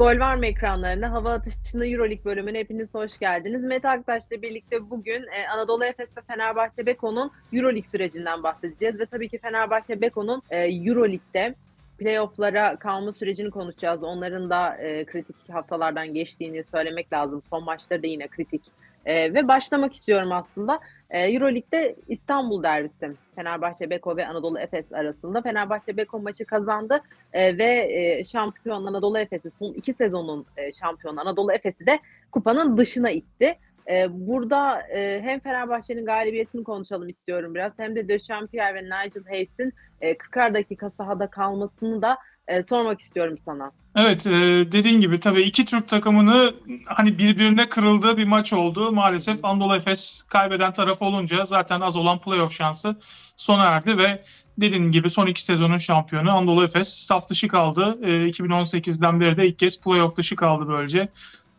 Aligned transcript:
Gol 0.00 0.20
var 0.20 0.34
mı 0.34 0.46
ekranlarına? 0.46 1.12
Hava 1.12 1.32
atışında 1.32 1.86
Euroleague 1.86 2.24
bölümüne 2.24 2.58
hepiniz 2.58 2.88
hoş 2.94 3.18
geldiniz. 3.18 3.62
Mete 3.62 3.88
Aktaş'la 3.88 4.42
birlikte 4.42 4.90
bugün 4.90 5.22
e, 5.22 5.48
Anadolu 5.54 5.84
Efes 5.84 6.08
ve 6.16 6.20
Fenerbahçe 6.26 6.86
Beko'nun 6.86 7.30
Euroleague 7.52 7.90
sürecinden 7.90 8.42
bahsedeceğiz. 8.42 8.98
Ve 8.98 9.06
tabii 9.06 9.28
ki 9.28 9.38
Fenerbahçe 9.38 10.00
Beko'nun 10.00 10.42
e, 10.50 10.58
Euroleague'de 10.58 11.54
playoff'lara 11.98 12.76
kalma 12.76 13.12
sürecini 13.12 13.50
konuşacağız. 13.50 14.02
Onların 14.02 14.50
da 14.50 14.76
e, 14.76 15.04
kritik 15.04 15.36
haftalardan 15.48 16.14
geçtiğini 16.14 16.64
söylemek 16.74 17.12
lazım. 17.12 17.42
Son 17.50 17.64
maçları 17.64 18.02
da 18.02 18.06
yine 18.06 18.28
kritik. 18.28 18.62
E, 19.06 19.34
ve 19.34 19.48
başlamak 19.48 19.92
istiyorum 19.92 20.32
aslında. 20.32 20.80
E, 21.10 21.32
Euroleague'de 21.32 21.96
İstanbul 22.08 22.62
derbisi. 22.62 23.12
Fenerbahçe 23.34 23.90
Beko 23.90 24.16
ve 24.16 24.26
Anadolu 24.26 24.58
Efes 24.58 24.92
arasında. 24.92 25.42
Fenerbahçe 25.42 25.96
Beko 25.96 26.20
maçı 26.20 26.44
kazandı 26.44 27.00
e, 27.32 27.58
ve 27.58 27.88
e, 27.90 28.24
şampiyon 28.24 28.86
Anadolu 28.86 29.18
Efes'i 29.18 29.50
son 29.58 29.72
iki 29.72 29.94
sezonun 29.94 30.46
e, 30.56 30.72
şampiyonu 30.72 31.20
Anadolu 31.20 31.52
Efes'i 31.52 31.86
de 31.86 31.98
kupanın 32.32 32.76
dışına 32.76 33.10
itti. 33.10 33.58
E, 33.90 34.06
burada 34.10 34.82
e, 34.82 35.20
hem 35.22 35.40
Fenerbahçe'nin 35.40 36.04
galibiyetini 36.04 36.64
konuşalım 36.64 37.08
istiyorum 37.08 37.54
biraz 37.54 37.72
hem 37.76 37.96
de 37.96 38.18
Champier 38.18 38.74
ve 38.74 38.84
Nigel 38.84 39.24
Hayes'in 39.28 39.72
e, 40.00 40.12
40'ar 40.12 40.54
dakika 40.54 40.90
sahada 40.90 41.26
kalmasını 41.26 42.02
da 42.02 42.18
e, 42.50 42.62
sormak 42.62 43.00
istiyorum 43.00 43.36
sana. 43.44 43.70
Evet 43.96 44.26
e, 44.26 44.30
dediğin 44.72 45.00
gibi 45.00 45.20
tabii 45.20 45.42
iki 45.42 45.64
Türk 45.64 45.88
takımını 45.88 46.54
hani 46.84 47.18
birbirine 47.18 47.68
kırıldığı 47.68 48.16
bir 48.16 48.24
maç 48.24 48.52
oldu. 48.52 48.92
Maalesef 48.92 49.44
Anadolu 49.44 49.76
Efes 49.76 50.22
kaybeden 50.28 50.72
taraf 50.72 51.02
olunca 51.02 51.44
zaten 51.44 51.80
az 51.80 51.96
olan 51.96 52.18
playoff 52.18 52.52
şansı 52.52 52.96
sona 53.36 53.64
erdi 53.64 53.98
ve 53.98 54.22
dediğin 54.58 54.92
gibi 54.92 55.10
son 55.10 55.26
iki 55.26 55.44
sezonun 55.44 55.78
şampiyonu 55.78 56.36
Anadolu 56.36 56.64
Efes 56.64 56.88
saf 56.88 57.28
dışı 57.28 57.48
kaldı. 57.48 57.98
E, 58.02 58.06
2018'den 58.06 59.20
beri 59.20 59.36
de 59.36 59.46
ilk 59.46 59.58
kez 59.58 59.80
playoff 59.80 60.16
dışı 60.16 60.36
kaldı 60.36 60.68
böylece. 60.68 61.08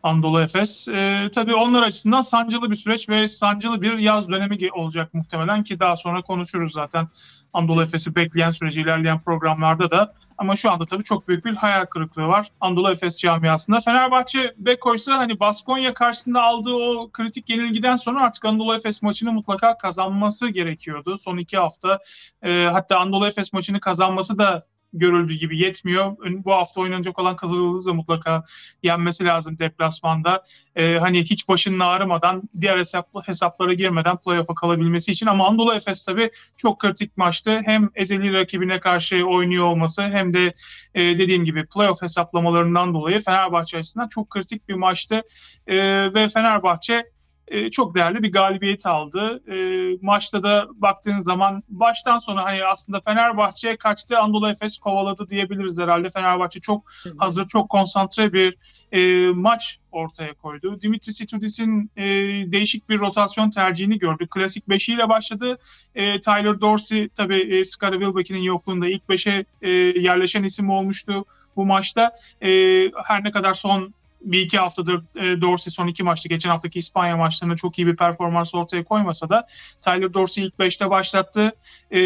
Anadolu 0.02 0.40
Efes. 0.40 0.88
E, 0.88 1.30
tabii 1.34 1.54
onlar 1.54 1.82
açısından 1.82 2.20
sancılı 2.20 2.70
bir 2.70 2.76
süreç 2.76 3.08
ve 3.08 3.28
sancılı 3.28 3.82
bir 3.82 3.98
yaz 3.98 4.28
dönemi 4.28 4.72
olacak 4.72 5.14
muhtemelen 5.14 5.64
ki 5.64 5.80
daha 5.80 5.96
sonra 5.96 6.22
konuşuruz 6.22 6.72
zaten 6.72 7.08
Anadolu 7.52 7.82
Efes'i 7.82 8.14
bekleyen 8.14 8.50
süreci 8.50 8.80
ilerleyen 8.80 9.20
programlarda 9.20 9.90
da. 9.90 10.14
Ama 10.38 10.56
şu 10.56 10.70
anda 10.70 10.86
tabii 10.86 11.04
çok 11.04 11.28
büyük 11.28 11.44
bir 11.44 11.54
hayal 11.54 11.86
kırıklığı 11.86 12.26
var 12.26 12.48
Anadolu 12.60 12.90
Efes 12.90 13.16
camiasında. 13.16 13.80
Fenerbahçe 13.80 14.54
Beko 14.58 14.94
hani 15.08 15.40
Baskonya 15.40 15.94
karşısında 15.94 16.42
aldığı 16.42 16.74
o 16.74 17.10
kritik 17.12 17.50
yenilgiden 17.50 17.96
sonra 17.96 18.22
artık 18.22 18.44
Anadolu 18.44 18.74
Efes 18.74 19.02
maçını 19.02 19.32
mutlaka 19.32 19.78
kazanması 19.78 20.48
gerekiyordu. 20.48 21.18
Son 21.18 21.36
iki 21.36 21.58
hafta 21.58 21.98
e, 22.42 22.68
hatta 22.72 22.98
Anadolu 22.98 23.26
Efes 23.26 23.52
maçını 23.52 23.80
kazanması 23.80 24.38
da 24.38 24.66
görüldüğü 24.92 25.34
gibi 25.34 25.58
yetmiyor. 25.58 26.16
Bu 26.44 26.52
hafta 26.52 26.80
oynanacak 26.80 27.18
olan 27.18 27.36
Kızıldız'ı 27.36 27.94
mutlaka 27.94 28.44
yenmesi 28.82 29.24
lazım 29.24 29.58
deplasmanda. 29.58 30.42
Ee, 30.76 30.98
hani 31.00 31.22
hiç 31.22 31.48
başının 31.48 31.80
ağrımadan, 31.80 32.42
diğer 32.60 32.78
hesap, 32.78 33.28
hesaplara 33.28 33.72
girmeden 33.72 34.16
playoff'a 34.16 34.54
kalabilmesi 34.54 35.12
için. 35.12 35.26
Ama 35.26 35.48
Anadolu 35.48 35.74
Efes 35.74 36.04
tabii 36.04 36.30
çok 36.56 36.78
kritik 36.78 37.16
maçtı. 37.16 37.60
Hem 37.64 37.90
ezeli 37.94 38.32
rakibine 38.32 38.80
karşı 38.80 39.24
oynuyor 39.26 39.64
olması 39.64 40.02
hem 40.02 40.34
de 40.34 40.54
e, 40.94 41.02
dediğim 41.02 41.44
gibi 41.44 41.66
playoff 41.66 42.02
hesaplamalarından 42.02 42.94
dolayı 42.94 43.20
Fenerbahçe 43.20 43.78
açısından 43.78 44.08
çok 44.08 44.30
kritik 44.30 44.68
bir 44.68 44.74
maçtı. 44.74 45.22
E, 45.66 45.76
ve 46.14 46.28
Fenerbahçe 46.28 47.11
e, 47.52 47.70
çok 47.70 47.94
değerli 47.94 48.22
bir 48.22 48.32
galibiyet 48.32 48.86
aldı. 48.86 49.42
E, 49.52 49.56
maçta 50.02 50.42
da 50.42 50.68
baktığınız 50.74 51.24
zaman 51.24 51.62
baştan 51.68 52.18
sona 52.18 52.44
hani 52.44 52.64
aslında 52.64 53.00
Fenerbahçe 53.00 53.76
kaçtı 53.76 54.18
Anadolu 54.18 54.50
Efes 54.50 54.78
kovaladı 54.78 55.28
diyebiliriz 55.28 55.78
herhalde. 55.78 56.10
Fenerbahçe 56.10 56.60
çok 56.60 56.92
hazır, 57.18 57.46
çok 57.46 57.68
konsantre 57.68 58.32
bir 58.32 58.56
e, 58.92 59.26
maç 59.34 59.78
ortaya 59.92 60.34
koydu. 60.34 60.80
Dimitris 60.82 61.20
Itudis'in 61.20 61.90
e, 61.96 62.04
değişik 62.52 62.88
bir 62.88 62.98
rotasyon 63.00 63.50
tercihini 63.50 63.98
gördük. 63.98 64.30
Klasik 64.30 64.68
beşiyle 64.68 65.08
başladı. 65.08 65.58
E, 65.94 66.20
Tyler 66.20 66.60
Dorsey 66.60 67.08
tabii 67.08 67.56
e, 67.56 67.64
Scottie 67.64 67.98
Wilbeck'in 67.98 68.42
yokluğunda 68.42 68.88
ilk 68.88 69.08
beşe 69.08 69.44
e, 69.62 69.70
yerleşen 69.70 70.42
isim 70.42 70.70
olmuştu 70.70 71.24
bu 71.56 71.66
maçta. 71.66 72.16
E, 72.42 72.48
her 73.04 73.24
ne 73.24 73.30
kadar 73.30 73.54
son 73.54 73.94
bir 74.24 74.40
iki 74.40 74.58
haftadır 74.58 75.02
e, 75.16 75.40
Dorsey 75.40 75.70
son 75.70 75.86
iki 75.86 76.02
maçta 76.02 76.28
geçen 76.28 76.50
haftaki 76.50 76.78
İspanya 76.78 77.16
maçlarında 77.16 77.56
çok 77.56 77.78
iyi 77.78 77.86
bir 77.86 77.96
performans 77.96 78.54
ortaya 78.54 78.84
koymasa 78.84 79.28
da 79.28 79.46
Tyler 79.80 80.14
Dorsey 80.14 80.44
ilk 80.44 80.58
beşte 80.58 80.90
başlattı. 80.90 81.52
E, 81.90 82.00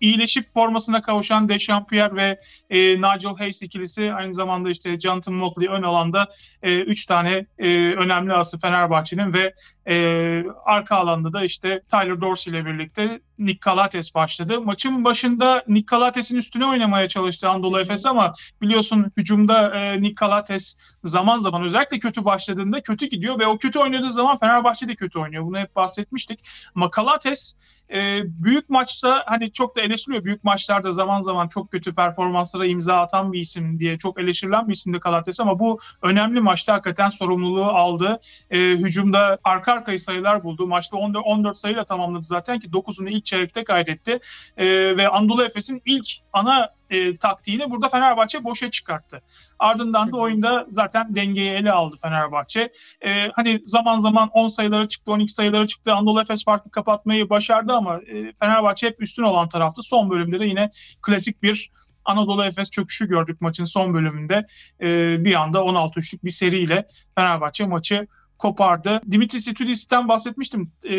iyileşip 0.00 0.54
formasına 0.54 1.02
kavuşan 1.02 1.48
Dechampierre 1.48 2.14
ve 2.14 2.40
e, 2.70 2.78
Nigel 2.78 3.36
Hayes 3.38 3.62
ikilisi 3.62 4.12
aynı 4.12 4.34
zamanda 4.34 4.70
işte 4.70 4.98
Jonathan 4.98 5.34
Motley 5.34 5.68
ön 5.68 5.82
alanda 5.82 6.28
e, 6.62 6.78
üç 6.78 7.06
tane 7.06 7.46
e, 7.58 7.68
önemli 7.92 8.32
ası 8.32 8.58
Fenerbahçe'nin 8.58 9.32
ve 9.32 9.54
e, 9.88 10.44
arka 10.64 10.96
alanda 10.96 11.32
da 11.32 11.44
işte 11.44 11.82
Tyler 11.90 12.20
Dorsey 12.20 12.52
ile 12.52 12.66
birlikte 12.66 13.20
Nick 13.38 13.60
Calates 13.64 14.14
başladı. 14.14 14.60
Maçın 14.60 15.04
başında 15.04 15.64
Nick 15.68 15.86
Calates'in 15.90 16.36
üstüne 16.36 16.66
oynamaya 16.66 17.08
çalıştı 17.08 17.48
Anadolu 17.48 17.80
Efes 17.80 18.06
ama 18.06 18.32
biliyorsun 18.62 19.12
hücumda 19.16 19.74
e, 19.74 20.02
Nick 20.02 20.14
Calates 20.20 20.76
zaman 21.04 21.38
zaman 21.38 21.47
özellikle 21.54 21.98
kötü 21.98 22.24
başladığında 22.24 22.80
kötü 22.80 23.06
gidiyor 23.06 23.38
ve 23.38 23.46
o 23.46 23.58
kötü 23.58 23.78
oynadığı 23.78 24.10
zaman 24.10 24.36
Fenerbahçe 24.36 24.88
de 24.88 24.94
kötü 24.94 25.18
oynuyor. 25.18 25.44
Bunu 25.44 25.58
hep 25.58 25.76
bahsetmiştik. 25.76 26.40
Ama 26.74 26.90
Calates 26.96 27.54
e, 27.92 28.22
büyük 28.24 28.70
maçta 28.70 29.22
hani 29.26 29.52
çok 29.52 29.76
da 29.76 29.80
eleştiriliyor. 29.80 30.24
Büyük 30.24 30.44
maçlarda 30.44 30.92
zaman 30.92 31.20
zaman 31.20 31.48
çok 31.48 31.70
kötü 31.70 31.94
performanslara 31.94 32.66
imza 32.66 32.94
atan 32.94 33.32
bir 33.32 33.40
isim 33.40 33.78
diye 33.78 33.98
çok 33.98 34.20
eleştirilen 34.20 34.68
bir 34.68 34.72
isimdi 34.72 35.00
Kalates 35.00 35.40
ama 35.40 35.58
bu 35.58 35.78
önemli 36.02 36.40
maçta 36.40 36.72
hakikaten 36.72 37.08
sorumluluğu 37.08 37.64
aldı. 37.64 38.20
E, 38.50 38.58
hücumda 38.58 39.38
arka 39.44 39.72
arkaya 39.72 39.98
sayılar 39.98 40.44
buldu. 40.44 40.66
Maçta 40.66 40.96
14, 40.96 41.26
14 41.26 41.58
sayıyla 41.58 41.84
tamamladı 41.84 42.24
zaten 42.24 42.60
ki 42.60 42.68
9'unu 42.68 43.10
ilk 43.10 43.24
çeyrekte 43.24 43.64
kaydetti. 43.64 44.18
E, 44.56 44.66
ve 44.96 45.08
Anadolu 45.08 45.44
Efes'in 45.44 45.82
ilk 45.84 46.06
ana 46.32 46.77
e, 46.90 47.16
taktiğini 47.16 47.70
burada 47.70 47.88
Fenerbahçe 47.88 48.44
boşa 48.44 48.70
çıkarttı. 48.70 49.22
Ardından 49.58 50.12
da 50.12 50.16
oyunda 50.16 50.66
zaten 50.68 51.14
dengeyi 51.14 51.50
ele 51.50 51.72
aldı 51.72 51.96
Fenerbahçe. 52.02 52.72
E, 53.04 53.28
hani 53.34 53.60
zaman 53.64 54.00
zaman 54.00 54.28
10 54.28 54.48
sayılara 54.48 54.88
çıktı, 54.88 55.12
12 55.12 55.32
sayılara 55.32 55.66
çıktı. 55.66 55.94
Anadolu 55.94 56.20
Efes 56.20 56.44
farkı 56.44 56.70
kapatmayı 56.70 57.30
başardı 57.30 57.72
ama 57.72 57.96
e, 57.96 58.32
Fenerbahçe 58.32 58.86
hep 58.86 59.02
üstün 59.02 59.22
olan 59.22 59.48
taraftı. 59.48 59.82
Son 59.82 60.10
bölümde 60.10 60.40
de 60.40 60.44
yine 60.44 60.70
klasik 61.02 61.42
bir 61.42 61.70
Anadolu 62.04 62.44
Efes 62.44 62.70
çöküşü 62.70 63.08
gördük 63.08 63.40
maçın 63.40 63.64
son 63.64 63.94
bölümünde. 63.94 64.46
E, 64.80 65.16
bir 65.24 65.34
anda 65.34 65.58
16-3'lük 65.58 66.24
bir 66.24 66.30
seriyle 66.30 66.86
Fenerbahçe 67.14 67.66
maçı 67.66 68.06
kopardı. 68.38 69.00
Dimitris 69.10 69.48
Itudis'ten 69.48 70.08
bahsetmiştim. 70.08 70.72
E, 70.84 70.96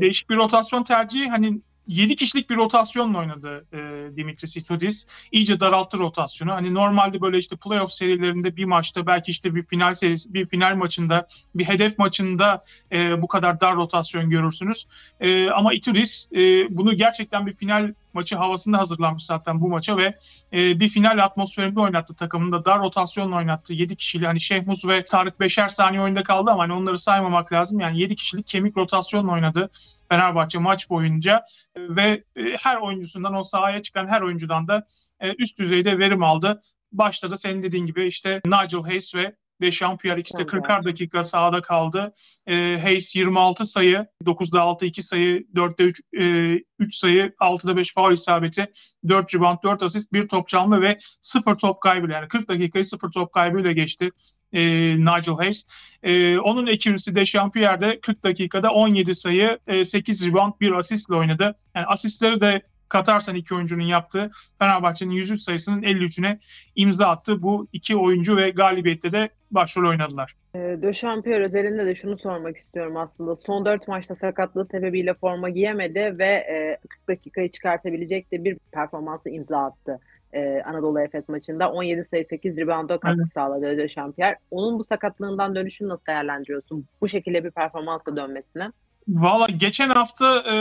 değişik 0.00 0.30
bir 0.30 0.36
rotasyon 0.36 0.84
tercihi. 0.84 1.28
Hani 1.28 1.60
7 1.86 2.16
kişilik 2.16 2.50
bir 2.50 2.56
rotasyonla 2.56 3.18
oynadı 3.18 3.66
e, 3.72 3.78
Dimitris 4.16 4.56
Itudis. 4.56 5.06
İyice 5.32 5.60
daralttı 5.60 5.98
rotasyonu. 5.98 6.52
Hani 6.52 6.74
normalde 6.74 7.20
böyle 7.20 7.38
işte 7.38 7.56
playoff 7.56 7.92
serilerinde 7.92 8.56
bir 8.56 8.64
maçta 8.64 9.06
belki 9.06 9.30
işte 9.30 9.54
bir 9.54 9.62
final 9.62 9.94
serisi, 9.94 10.34
bir 10.34 10.46
final 10.46 10.76
maçında, 10.76 11.26
bir 11.54 11.64
hedef 11.64 11.98
maçında 11.98 12.62
e, 12.92 13.22
bu 13.22 13.28
kadar 13.28 13.60
dar 13.60 13.76
rotasyon 13.76 14.30
görürsünüz. 14.30 14.86
E, 15.20 15.50
ama 15.50 15.74
Itudis 15.74 16.28
e, 16.32 16.38
bunu 16.76 16.94
gerçekten 16.94 17.46
bir 17.46 17.54
final 17.54 17.94
maçı 18.14 18.36
havasında 18.36 18.78
hazırlanmış 18.78 19.26
zaten 19.26 19.60
bu 19.60 19.68
maça 19.68 19.96
ve 19.96 20.18
e, 20.52 20.80
bir 20.80 20.88
final 20.88 21.24
atmosferinde 21.24 21.80
oynattı 21.80 22.16
takımında. 22.16 22.64
Dar 22.64 22.80
rotasyonla 22.80 23.36
oynattı. 23.36 23.72
7 23.72 23.96
kişili 23.96 24.26
hani 24.26 24.40
Şehmuz 24.40 24.84
ve 24.88 25.04
Tarık 25.04 25.40
beşer 25.40 25.68
saniye 25.68 26.02
oyunda 26.02 26.22
kaldı 26.22 26.50
ama 26.50 26.62
hani 26.62 26.72
onları 26.72 26.98
saymamak 26.98 27.52
lazım. 27.52 27.80
Yani 27.80 28.00
7 28.00 28.16
kişilik 28.16 28.46
kemik 28.46 28.76
rotasyonla 28.76 29.32
oynadı 29.32 29.70
Fenerbahçe 30.08 30.58
maç 30.58 30.90
boyunca 30.90 31.44
ve 31.76 32.24
e, 32.36 32.42
her 32.60 32.76
oyuncusundan 32.76 33.34
o 33.34 33.44
sahaya 33.44 33.82
çıkan 33.82 34.06
her 34.06 34.20
oyuncudan 34.20 34.68
da 34.68 34.86
e, 35.20 35.34
üst 35.38 35.58
düzeyde 35.58 35.98
verim 35.98 36.22
aldı. 36.22 36.60
Başta 36.92 37.30
da 37.30 37.36
senin 37.36 37.62
dediğin 37.62 37.86
gibi 37.86 38.06
işte 38.06 38.40
Nigel 38.46 38.82
Hayes 38.82 39.14
ve 39.14 39.36
ve 39.60 39.72
Şampiyar 39.72 40.18
ikisi 40.18 40.38
de 40.38 40.42
40'ar 40.42 40.84
dakika 40.84 41.24
sahada 41.24 41.62
kaldı. 41.62 42.12
E, 42.46 42.78
Hayes 42.82 43.16
26 43.16 43.66
sayı, 43.66 44.06
9'da 44.24 44.62
6, 44.62 44.86
2 44.86 45.02
sayı, 45.02 45.46
4'te 45.54 45.84
3, 45.84 46.00
e, 46.20 46.64
3 46.78 46.94
sayı, 46.94 47.32
6'da 47.40 47.76
5 47.76 47.94
faul 47.94 48.12
isabeti, 48.12 48.72
4 49.08 49.34
rebound, 49.34 49.58
4 49.64 49.82
asist, 49.82 50.12
1 50.12 50.28
top 50.28 50.48
çalma 50.48 50.80
ve 50.80 50.98
0 51.20 51.54
top 51.58 51.80
kaybıyla 51.80 52.16
yani 52.16 52.28
40 52.28 52.48
dakikayı 52.48 52.84
0 52.84 53.10
top 53.10 53.32
kaybıyla 53.32 53.72
geçti 53.72 54.10
e, 54.54 54.60
Nigel 54.96 55.34
Hayes. 55.34 55.64
E, 56.02 56.38
onun 56.38 56.66
ekibisi 56.66 57.14
de 57.14 57.26
Şampiyer'de 57.26 58.00
40 58.00 58.24
dakikada 58.24 58.70
17 58.70 59.14
sayı, 59.14 59.58
e, 59.66 59.84
8 59.84 60.26
rebound, 60.26 60.52
1 60.60 60.72
asistle 60.72 61.14
oynadı. 61.14 61.54
Yani 61.74 61.86
asistleri 61.86 62.40
de 62.40 62.62
katarsan 62.88 63.34
iki 63.34 63.54
oyuncunun 63.54 63.82
yaptığı 63.82 64.30
Fenerbahçe'nin 64.58 65.10
103 65.10 65.40
sayısının 65.40 65.82
53'üne 65.82 66.38
imza 66.76 67.06
attı. 67.06 67.42
Bu 67.42 67.68
iki 67.72 67.96
oyuncu 67.96 68.36
ve 68.36 68.50
galibiyette 68.50 69.12
de 69.12 69.28
başrol 69.50 69.88
oynadılar. 69.88 70.36
E, 70.54 70.58
De 70.58 70.92
Champier 70.92 71.40
özelinde 71.40 71.86
de 71.86 71.94
şunu 71.94 72.18
sormak 72.18 72.56
istiyorum 72.56 72.96
aslında. 72.96 73.36
Son 73.36 73.64
4 73.64 73.88
maçta 73.88 74.14
sakatlığı 74.14 74.66
sebebiyle 74.70 75.14
forma 75.14 75.48
giyemedi 75.48 76.14
ve 76.18 76.46
40 76.88 77.00
e, 77.00 77.08
dakikayı 77.08 77.50
çıkartabilecek 77.50 78.32
de 78.32 78.44
bir 78.44 78.56
performansı 78.72 79.30
imza 79.30 79.58
attı 79.58 80.00
e, 80.34 80.62
Anadolu 80.66 81.00
Efes 81.00 81.28
maçında. 81.28 81.72
17 81.72 82.06
sayı 82.10 82.26
8 82.30 82.56
rebounda 82.56 82.98
katkı 82.98 83.20
Evet. 83.20 83.32
sağladı 83.34 83.76
De 83.76 83.88
Champier. 83.88 84.36
Onun 84.50 84.78
bu 84.78 84.84
sakatlığından 84.84 85.54
dönüşünü 85.54 85.88
nasıl 85.88 86.06
değerlendiriyorsun? 86.06 86.86
Bu 87.00 87.08
şekilde 87.08 87.44
bir 87.44 87.50
performansla 87.50 88.16
dönmesine. 88.16 88.72
Valla 89.08 89.46
geçen 89.46 89.88
hafta 89.88 90.44
e, 90.52 90.54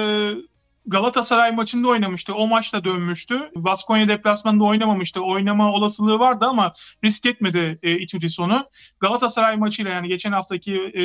Galatasaray 0.86 1.52
maçında 1.52 1.88
oynamıştı. 1.88 2.36
O 2.36 2.48
maçta 2.48 2.84
dönmüştü. 2.84 3.52
Baskonya 3.56 4.08
deplasmanında 4.08 4.64
oynamamıştı. 4.64 5.22
Oynama 5.22 5.74
olasılığı 5.74 6.20
vardı 6.20 6.46
ama 6.46 6.74
risk 7.04 7.26
etmedi 7.26 7.80
e, 7.84 8.00
Itudis 8.00 8.40
onu. 8.40 8.70
Galatasaray 9.00 9.58
maçıyla 9.58 9.92
yani 9.92 10.08
geçen 10.08 10.32
haftaki 10.32 10.76
e, 10.76 11.04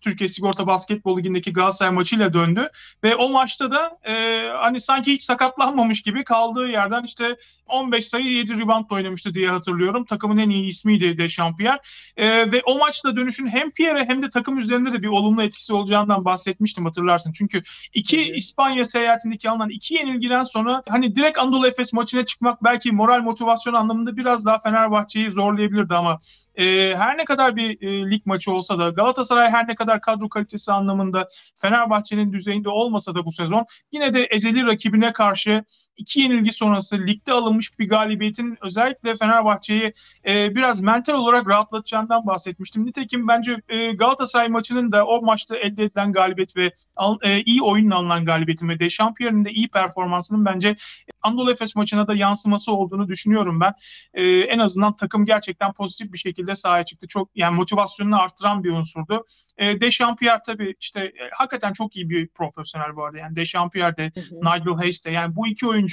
Türkiye 0.00 0.28
Sigorta 0.28 0.66
Basketbol 0.66 1.18
Ligi'ndeki 1.18 1.52
Galatasaray 1.52 1.92
maçıyla 1.92 2.32
döndü. 2.32 2.70
Ve 3.04 3.16
o 3.16 3.28
maçta 3.28 3.70
da 3.70 3.98
e, 4.04 4.44
hani 4.48 4.80
sanki 4.80 5.12
hiç 5.12 5.22
sakatlanmamış 5.22 6.02
gibi 6.02 6.24
kaldığı 6.24 6.68
yerden 6.68 7.02
işte 7.02 7.36
15 7.68 8.08
sayı 8.08 8.24
7 8.24 8.58
rebound 8.58 8.90
oynamıştı 8.90 9.34
diye 9.34 9.50
hatırlıyorum. 9.50 10.04
Takımın 10.04 10.38
en 10.38 10.50
iyi 10.50 10.66
ismiydi 10.66 11.18
de 11.18 11.28
Champier. 11.28 11.78
E, 12.16 12.52
ve 12.52 12.62
o 12.64 12.78
maçta 12.78 13.16
dönüşün 13.16 13.46
hem 13.46 13.70
Pierre 13.70 14.04
hem 14.04 14.22
de 14.22 14.28
takım 14.28 14.58
üzerinde 14.58 14.92
de 14.92 15.02
bir 15.02 15.08
olumlu 15.08 15.42
etkisi 15.42 15.72
olacağından 15.72 16.24
bahsetmiştim 16.24 16.84
hatırlarsın. 16.84 17.32
Çünkü 17.32 17.62
iki. 17.94 18.28
İspanya 18.38 18.84
seyahatindeki 18.84 19.50
alınan 19.50 19.70
iki 19.70 19.94
yenilgiden 19.94 20.44
sonra 20.44 20.82
hani 20.88 21.16
direkt 21.16 21.38
Anadolu 21.38 21.66
Efes 21.66 21.92
maçına 21.92 22.24
çıkmak 22.24 22.64
belki 22.64 22.92
moral 22.92 23.22
motivasyon 23.22 23.74
anlamında 23.74 24.16
biraz 24.16 24.46
daha 24.46 24.58
Fenerbahçe'yi 24.58 25.30
zorlayabilirdi 25.30 25.94
ama 25.94 26.18
e, 26.58 26.96
her 26.96 27.18
ne 27.18 27.24
kadar 27.24 27.56
bir 27.56 27.82
e, 27.82 28.10
lig 28.10 28.26
maçı 28.26 28.52
olsa 28.52 28.78
da 28.78 28.88
Galatasaray 28.88 29.50
her 29.50 29.68
ne 29.68 29.74
kadar 29.74 30.00
kadro 30.00 30.28
kalitesi 30.28 30.72
anlamında 30.72 31.28
Fenerbahçe'nin 31.56 32.32
düzeyinde 32.32 32.68
olmasa 32.68 33.14
da 33.14 33.24
bu 33.24 33.32
sezon 33.32 33.66
yine 33.92 34.14
de 34.14 34.24
ezeli 34.24 34.66
rakibine 34.66 35.12
karşı 35.12 35.64
iki 35.98 36.20
yenilgi 36.20 36.52
sonrası 36.52 36.98
ligde 37.06 37.32
alınmış 37.32 37.78
bir 37.78 37.88
galibiyetin 37.88 38.58
özellikle 38.62 39.16
Fenerbahçe'yi 39.16 39.92
e, 40.28 40.54
biraz 40.54 40.80
mental 40.80 41.14
olarak 41.14 41.48
rahatlatacağından 41.48 42.26
bahsetmiştim. 42.26 42.86
Nitekim 42.86 43.28
bence 43.28 43.56
e, 43.68 43.92
Galatasaray 43.92 44.48
maçının 44.48 44.92
da 44.92 45.06
o 45.06 45.22
maçta 45.22 45.56
elde 45.56 45.84
edilen 45.84 46.12
galibiyet 46.12 46.56
ve 46.56 46.72
al- 46.96 47.18
e, 47.22 47.42
iyi 47.42 47.62
oyunla 47.62 47.94
alınan 47.96 48.24
galibiyetin 48.24 48.68
ve 48.68 48.80
Dechampierre'in 48.80 49.44
de 49.44 49.50
iyi 49.50 49.68
performansının 49.68 50.44
bence 50.44 50.76
Anadolu 51.22 51.52
Efes 51.52 51.76
maçına 51.76 52.06
da 52.06 52.14
yansıması 52.14 52.72
olduğunu 52.72 53.08
düşünüyorum 53.08 53.60
ben. 53.60 53.72
E, 54.14 54.26
en 54.28 54.58
azından 54.58 54.96
takım 54.96 55.24
gerçekten 55.24 55.72
pozitif 55.72 56.12
bir 56.12 56.18
şekilde 56.18 56.54
sahaya 56.56 56.84
çıktı. 56.84 57.08
Çok 57.08 57.30
yani 57.34 57.56
motivasyonunu 57.56 58.20
arttıran 58.20 58.64
bir 58.64 58.70
unsurdu. 58.70 59.24
E, 59.56 59.80
Dechampierre 59.80 60.40
tabii 60.46 60.74
işte 60.80 61.00
e, 61.00 61.30
hakikaten 61.32 61.72
çok 61.72 61.96
iyi 61.96 62.10
bir 62.10 62.28
profesyonel 62.28 62.96
bu 62.96 63.04
arada. 63.04 63.18
Yani 63.18 63.36
Dechampierre 63.36 63.96
de. 63.96 64.12
Nigel 64.32 64.74
Hayes 64.74 65.06
de 65.06 65.10
yani 65.10 65.36
bu 65.36 65.48
iki 65.48 65.66
oyuncu 65.66 65.87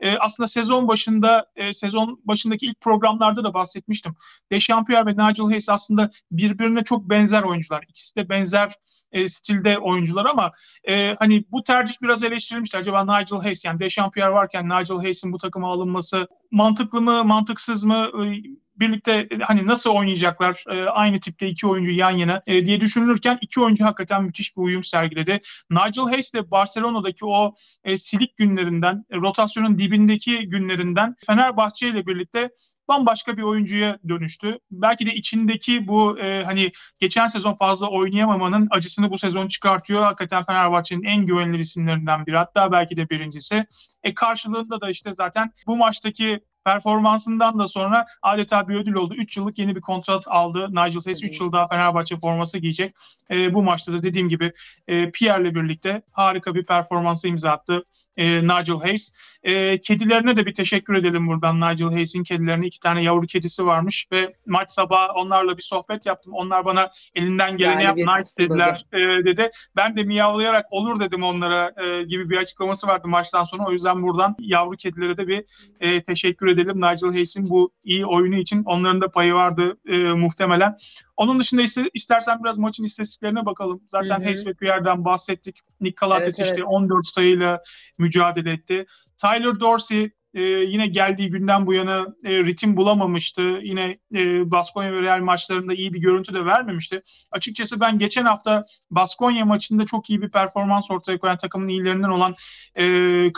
e, 0.00 0.16
aslında 0.18 0.46
sezon 0.46 0.88
başında 0.88 1.46
e, 1.56 1.74
sezon 1.74 2.20
başındaki 2.24 2.66
ilk 2.66 2.80
programlarda 2.80 3.44
da 3.44 3.54
bahsetmiştim. 3.54 4.14
Dechampierre 4.52 5.06
ve 5.06 5.12
Nigel 5.12 5.46
Hayes 5.46 5.68
aslında 5.68 6.10
birbirine 6.30 6.84
çok 6.84 7.10
benzer 7.10 7.42
oyuncular. 7.42 7.84
İkisi 7.88 8.16
de 8.16 8.28
benzer 8.28 8.74
e, 9.12 9.28
stilde 9.28 9.78
oyuncular 9.78 10.24
ama 10.24 10.52
e, 10.88 11.16
hani 11.18 11.44
bu 11.50 11.62
tercih 11.62 11.94
biraz 12.02 12.22
eleştirilmişti. 12.22 12.78
Acaba 12.78 13.04
Nigel 13.04 13.38
Hayes 13.38 13.64
yani 13.64 13.80
Dechampierre 13.80 14.32
varken 14.32 14.64
Nigel 14.64 14.96
Hayes'in 14.96 15.32
bu 15.32 15.38
takıma 15.38 15.72
alınması 15.72 16.28
mantıklı 16.50 17.00
mı, 17.00 17.24
mantıksız 17.24 17.84
mı? 17.84 18.10
E, 18.24 18.42
birlikte 18.76 19.12
e, 19.12 19.38
hani 19.38 19.66
nasıl 19.66 19.90
oynayacaklar 19.90 20.64
e, 20.70 20.84
aynı 20.84 21.20
tipte 21.20 21.48
iki 21.48 21.66
oyuncu 21.66 21.90
yan 21.90 22.10
yana 22.10 22.42
e, 22.46 22.66
diye 22.66 22.80
düşünülürken 22.80 23.38
iki 23.40 23.60
oyuncu 23.60 23.84
hakikaten 23.84 24.24
müthiş 24.24 24.56
bir 24.56 24.62
uyum 24.62 24.84
sergiledi. 24.84 25.40
Nigel 25.70 26.04
Hayes 26.04 26.34
de 26.34 26.50
Barcelona'daki 26.50 27.24
o 27.24 27.54
e, 27.84 27.98
silik 27.98 28.36
günlerinden, 28.36 29.04
e, 29.10 29.16
rotasyonun 29.16 29.78
dibindeki 29.78 30.48
günlerinden 30.48 31.14
Fenerbahçe 31.26 31.88
ile 31.88 32.06
birlikte 32.06 32.50
bambaşka 32.88 33.36
bir 33.36 33.42
oyuncuya 33.42 33.98
dönüştü. 34.08 34.58
Belki 34.70 35.06
de 35.06 35.14
içindeki 35.14 35.88
bu 35.88 36.18
e, 36.18 36.44
hani 36.44 36.72
geçen 36.98 37.26
sezon 37.26 37.54
fazla 37.54 37.88
oynayamamanın 37.88 38.68
acısını 38.70 39.10
bu 39.10 39.18
sezon 39.18 39.48
çıkartıyor. 39.48 40.02
Hakikaten 40.02 40.42
Fenerbahçe'nin 40.42 41.02
en 41.02 41.26
güvenilir 41.26 41.58
isimlerinden 41.58 42.26
biri. 42.26 42.36
Hatta 42.36 42.72
belki 42.72 42.96
de 42.96 43.10
birincisi. 43.10 43.66
E 44.02 44.14
karşılığında 44.14 44.80
da 44.80 44.90
işte 44.90 45.12
zaten 45.12 45.52
bu 45.66 45.76
maçtaki 45.76 46.40
performansından 46.64 47.58
da 47.58 47.68
sonra 47.68 48.06
adeta 48.22 48.68
bir 48.68 48.74
ödül 48.74 48.94
oldu. 48.94 49.14
3 49.14 49.36
yıllık 49.36 49.58
yeni 49.58 49.76
bir 49.76 49.80
kontrat 49.80 50.28
aldı. 50.28 50.68
Nigel 50.70 51.02
Hayes 51.04 51.22
3 51.22 51.40
yıl 51.40 51.52
daha 51.52 51.66
Fenerbahçe 51.66 52.16
forması 52.16 52.58
giyecek. 52.58 52.94
E, 53.30 53.54
bu 53.54 53.62
maçta 53.62 53.92
da 53.92 54.02
dediğim 54.02 54.28
gibi 54.28 54.52
e, 54.88 55.10
Pierre'le 55.10 55.54
birlikte 55.54 56.02
harika 56.12 56.54
bir 56.54 56.66
performansı 56.66 57.28
imza 57.28 57.50
attı 57.50 57.84
e, 58.16 58.42
Nigel 58.42 58.78
Hayes. 58.78 59.14
E, 59.42 59.80
kedilerine 59.80 60.36
de 60.36 60.46
bir 60.46 60.54
teşekkür 60.54 60.94
edelim 60.94 61.26
buradan. 61.26 61.60
Nigel 61.60 61.88
Hayes'in 61.88 62.24
kedilerine 62.24 62.66
iki 62.66 62.80
tane 62.80 63.02
yavru 63.02 63.26
kedisi 63.26 63.66
varmış 63.66 64.06
ve 64.12 64.34
maç 64.46 64.70
sabahı 64.70 65.12
onlarla 65.12 65.56
bir 65.56 65.62
sohbet 65.62 66.06
yaptım. 66.06 66.32
Onlar 66.32 66.64
bana 66.64 66.90
elinden 67.14 67.56
geleni 67.56 67.82
Yani 67.82 68.00
yap 68.00 68.18
nice 68.18 68.30
dediler 68.38 68.86
e, 68.92 68.98
dedi. 69.24 69.50
Ben 69.76 69.96
de 69.96 70.04
miyavlayarak 70.04 70.66
olur 70.70 71.00
dedim 71.00 71.22
onlara 71.22 71.72
e, 71.84 72.02
gibi 72.02 72.30
bir 72.30 72.36
açıklaması 72.36 72.86
vardı 72.86 73.08
maçtan 73.08 73.44
sonra. 73.44 73.66
O 73.66 73.72
yüzden 73.72 74.02
buradan 74.02 74.36
yavru 74.38 74.76
kedilere 74.76 75.16
de 75.16 75.28
bir 75.28 75.44
e, 75.80 76.02
teşekkür 76.02 76.46
edelim. 76.54 76.76
Nigel 76.76 77.10
Hayes'in 77.10 77.50
bu 77.50 77.72
iyi 77.84 78.06
oyunu 78.06 78.36
için 78.36 78.62
onların 78.64 79.00
da 79.00 79.10
payı 79.10 79.34
vardı 79.34 79.78
e, 79.86 79.98
muhtemelen. 79.98 80.76
Onun 81.16 81.40
dışında 81.40 81.62
iste- 81.62 81.90
istersen 81.94 82.44
biraz 82.44 82.58
maçın 82.58 82.84
istatistiklerine 82.84 83.46
bakalım. 83.46 83.82
Zaten 83.88 84.16
Hı 84.16 84.20
hı. 84.20 84.24
Hayes 84.24 84.46
ve 84.46 84.54
Pierre'den 84.54 85.04
bahsettik. 85.04 85.60
Nick 85.80 85.96
Calates 86.00 86.38
Evet, 86.38 86.48
işte 86.48 86.60
evet. 86.60 86.68
14 86.68 87.06
sayıyla 87.06 87.60
mücadele 87.98 88.52
etti. 88.52 88.86
Tyler 89.18 89.60
Dorsey 89.60 90.10
e, 90.34 90.42
yine 90.42 90.86
geldiği 90.86 91.30
günden 91.30 91.66
bu 91.66 91.74
yana 91.74 92.06
e, 92.24 92.38
ritim 92.38 92.76
bulamamıştı. 92.76 93.42
Yine 93.42 93.98
e, 94.14 94.50
Baskonya 94.50 94.92
ve 94.92 95.02
Real 95.02 95.20
maçlarında 95.20 95.74
iyi 95.74 95.92
bir 95.92 96.00
görüntü 96.00 96.34
de 96.34 96.44
vermemişti. 96.46 97.02
Açıkçası 97.30 97.80
ben 97.80 97.98
geçen 97.98 98.24
hafta 98.24 98.64
Baskonya 98.90 99.44
maçında 99.44 99.86
çok 99.86 100.10
iyi 100.10 100.22
bir 100.22 100.30
performans 100.30 100.90
ortaya 100.90 101.18
koyan 101.18 101.36
takımın 101.36 101.68
iyilerinden 101.68 102.08
olan 102.08 102.34
e, 102.74 102.84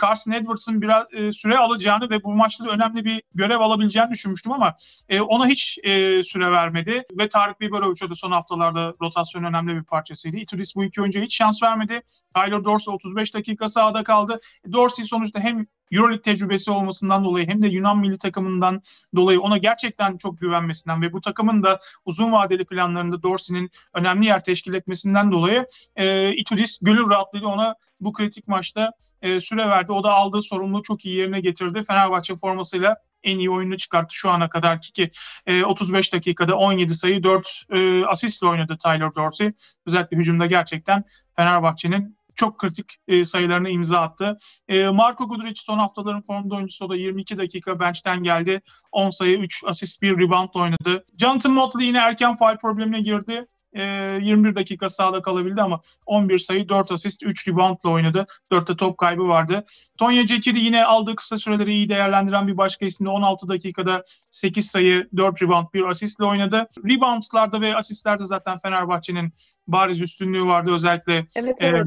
Carson 0.01 0.31
Edwards'ın 0.31 0.81
biraz 0.81 1.05
e, 1.13 1.31
süre 1.31 1.57
alacağını 1.57 2.09
ve 2.09 2.23
bu 2.23 2.33
maçta 2.33 2.65
da 2.65 2.69
önemli 2.69 3.05
bir 3.05 3.21
görev 3.35 3.59
alabileceğini 3.59 4.11
düşünmüştüm 4.11 4.51
ama 4.51 4.75
e, 5.09 5.21
ona 5.21 5.47
hiç 5.47 5.77
e, 5.83 6.23
süre 6.23 6.51
vermedi 6.51 7.03
ve 7.19 7.29
Tarık 7.29 7.61
Biberovic 7.61 8.09
da 8.09 8.15
son 8.15 8.31
haftalarda 8.31 8.93
rotasyon 9.01 9.43
önemli 9.43 9.75
bir 9.75 9.83
parçasıydı. 9.83 10.37
Itudis 10.37 10.75
bu 10.75 10.83
iki 10.83 11.01
oyuncuya 11.01 11.25
hiç 11.25 11.35
şans 11.35 11.63
vermedi. 11.63 12.01
Tyler 12.35 12.65
Dorsey 12.65 12.93
35 12.93 13.33
dakika 13.33 13.67
sahada 13.67 14.03
kaldı. 14.03 14.39
Dorsey 14.73 15.05
sonuçta 15.05 15.39
hem 15.39 15.65
Euroleague 15.91 16.21
tecrübesi 16.21 16.71
olmasından 16.71 17.23
dolayı 17.23 17.47
hem 17.47 17.61
de 17.61 17.67
Yunan 17.67 17.97
milli 17.97 18.17
takımından 18.17 18.81
dolayı 19.15 19.41
ona 19.41 19.57
gerçekten 19.57 20.17
çok 20.17 20.41
güvenmesinden 20.41 21.01
ve 21.01 21.13
bu 21.13 21.21
takımın 21.21 21.63
da 21.63 21.79
uzun 22.05 22.31
vadeli 22.31 22.65
planlarında 22.65 23.23
Dorsey'nin 23.23 23.71
önemli 23.93 24.25
yer 24.25 24.43
teşkil 24.43 24.73
etmesinden 24.73 25.31
dolayı 25.31 25.65
e, 25.95 26.33
Itudis 26.35 26.79
gönül 26.81 27.09
rahatlığıyla 27.09 27.47
ona 27.47 27.75
bu 27.99 28.13
kritik 28.13 28.47
maçta 28.47 28.93
e, 29.21 29.39
süre 29.39 29.69
verdi. 29.69 29.91
O 29.91 30.03
da 30.03 30.13
aldığı 30.13 30.41
sorumluluğu 30.41 30.83
çok 30.83 31.05
iyi 31.05 31.15
yerine 31.15 31.39
getirdi. 31.39 31.83
Fenerbahçe 31.83 32.35
formasıyla 32.35 32.97
en 33.23 33.39
iyi 33.39 33.49
oyunu 33.49 33.77
çıkarttı 33.77 34.15
şu 34.15 34.29
ana 34.29 34.49
kadar 34.49 34.81
ki 34.81 34.91
ki 34.91 35.11
e, 35.45 35.63
35 35.63 36.13
dakikada 36.13 36.55
17 36.55 36.95
sayı 36.95 37.23
4 37.23 37.63
e, 37.69 38.05
asistle 38.05 38.47
oynadı 38.47 38.77
Tyler 38.83 39.15
Dorsey. 39.15 39.51
Özellikle 39.85 40.17
hücumda 40.17 40.45
gerçekten 40.45 41.03
Fenerbahçe'nin 41.35 42.16
çok 42.37 42.59
kritik 42.59 42.85
e, 43.07 43.25
sayılarını 43.25 43.69
imza 43.69 43.99
attı. 43.99 44.37
E, 44.67 44.87
Marco 44.87 45.27
Guduric 45.27 45.61
son 45.65 45.77
haftaların 45.77 46.21
formda 46.21 46.55
oyuncusu 46.55 46.85
o 46.85 46.89
da 46.89 46.95
22 46.95 47.37
dakika 47.37 47.79
bench'ten 47.79 48.23
geldi. 48.23 48.61
10 48.91 49.09
sayı 49.09 49.37
3 49.37 49.63
asist 49.65 50.01
1 50.01 50.17
rebound 50.17 50.49
oynadı. 50.53 51.05
Jonathan 51.17 51.51
Motley 51.51 51.87
yine 51.87 51.97
erken 51.97 52.35
faal 52.35 52.57
problemine 52.57 53.01
girdi. 53.01 53.47
E, 53.77 54.19
21 54.21 54.55
dakika 54.55 54.89
sahada 54.89 55.21
kalabildi 55.21 55.61
ama 55.61 55.81
11 56.05 56.39
sayı 56.39 56.69
4 56.69 56.91
asist 56.91 57.23
3 57.23 57.47
reboundla 57.47 57.89
oynadı. 57.89 58.25
4'te 58.51 58.75
top 58.75 58.97
kaybı 58.97 59.27
vardı. 59.27 59.65
Tonya 59.97 60.25
Cekiri 60.25 60.59
yine 60.59 60.85
aldığı 60.85 61.15
kısa 61.15 61.37
süreleri 61.37 61.73
iyi 61.73 61.89
değerlendiren 61.89 62.47
bir 62.47 62.57
başka 62.57 62.85
isimde 62.85 63.09
16 63.09 63.47
dakikada 63.47 64.03
8 64.31 64.67
sayı 64.67 65.09
4 65.17 65.41
rebound 65.41 65.67
1 65.73 65.83
asistle 65.83 66.25
oynadı. 66.25 66.67
Reboundlarda 66.85 67.61
ve 67.61 67.75
asistlerde 67.75 68.25
zaten 68.25 68.59
Fenerbahçe'nin 68.59 69.33
bariz 69.67 70.01
üstünlüğü 70.01 70.45
vardı 70.45 70.71
özellikle 70.73 71.27
Evet, 71.35 71.55
e, 71.59 71.65
evet. 71.67 71.85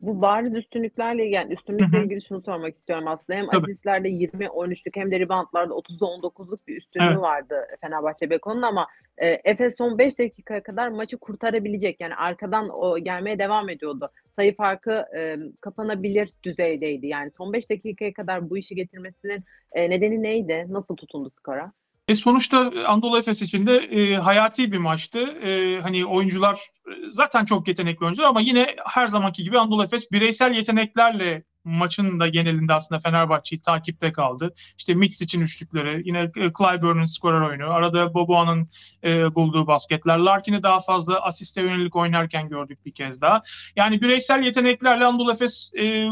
Bu 0.00 0.22
bariz 0.22 0.54
üstünlüklerle 0.54 1.24
yani 1.24 1.52
üstünlükle 1.52 2.02
ilgili 2.04 2.22
şunu 2.22 2.42
sormak 2.42 2.74
istiyorum 2.74 3.08
aslında. 3.08 3.38
Hem 3.38 3.50
asistlerde 3.50 4.08
20-13'lük 4.08 4.96
hem 4.96 5.10
de 5.10 5.20
reboundlarda 5.20 5.74
30'da 5.74 6.06
19'luk 6.06 6.58
bir 6.66 6.76
üstünlüğü 6.76 7.04
Evet. 7.06 7.18
vardı 7.18 7.66
Fenerbahçe 7.80 8.30
Beko'nun 8.30 8.62
ama 8.62 8.86
e, 9.18 9.40
Efes 9.44 9.76
son 9.78 9.98
5 9.98 10.18
dakikaya 10.18 10.62
kadar 10.62 10.88
maçı 10.88 11.16
kurtarabilecek. 11.18 12.00
Yani 12.00 12.14
arkadan 12.14 12.68
o 12.72 12.98
gelmeye 12.98 13.38
devam 13.38 13.68
ediyordu. 13.68 14.10
Sayı 14.36 14.56
farkı 14.56 15.04
e, 15.16 15.36
kapanabilir 15.60 16.30
düzeydeydi. 16.42 17.06
Yani 17.06 17.30
son 17.36 17.52
5 17.52 17.70
dakikaya 17.70 18.12
kadar 18.12 18.50
bu 18.50 18.58
işi 18.58 18.74
getirmesinin 18.74 19.44
e, 19.72 19.90
nedeni 19.90 20.22
neydi? 20.22 20.66
Nasıl 20.68 20.96
tutundu 20.96 21.30
skora? 21.30 21.72
E 22.08 22.14
sonuçta 22.14 22.72
Anadolu 22.86 23.18
Efes 23.18 23.42
için 23.42 23.66
de 23.66 23.76
e, 23.76 24.16
hayati 24.16 24.72
bir 24.72 24.78
maçtı. 24.78 25.20
E, 25.20 25.80
hani 25.80 26.06
oyuncular 26.06 26.54
e, 26.86 27.10
zaten 27.10 27.44
çok 27.44 27.68
yetenekli 27.68 28.04
oyuncular 28.04 28.28
ama 28.28 28.40
yine 28.40 28.76
her 28.86 29.06
zamanki 29.06 29.44
gibi 29.44 29.58
Anadolu 29.58 29.84
Efes 29.84 30.12
bireysel 30.12 30.54
yeteneklerle 30.54 31.44
maçın 31.64 32.20
da 32.20 32.28
genelinde 32.28 32.74
aslında 32.74 32.98
Fenerbahçe'yi 32.98 33.60
takipte 33.60 34.12
kaldı. 34.12 34.54
İşte 34.78 34.94
Mitsic'in 34.94 35.40
üçlükleri, 35.40 36.02
yine 36.04 36.30
Clyburn'un 36.34 37.04
skorer 37.04 37.40
oyunu, 37.40 37.70
arada 37.70 38.14
Boboa'nın 38.14 38.68
e, 39.04 39.34
bulduğu 39.34 39.66
basketler. 39.66 40.18
Larkin'i 40.18 40.62
daha 40.62 40.80
fazla 40.80 41.20
asiste 41.20 41.62
yönelik 41.62 41.96
oynarken 41.96 42.48
gördük 42.48 42.86
bir 42.86 42.92
kez 42.92 43.20
daha. 43.20 43.42
Yani 43.76 44.00
bireysel 44.00 44.42
yeteneklerle 44.42 45.06
Anadolu 45.06 45.32
Efes 45.32 45.70
e, 45.78 46.08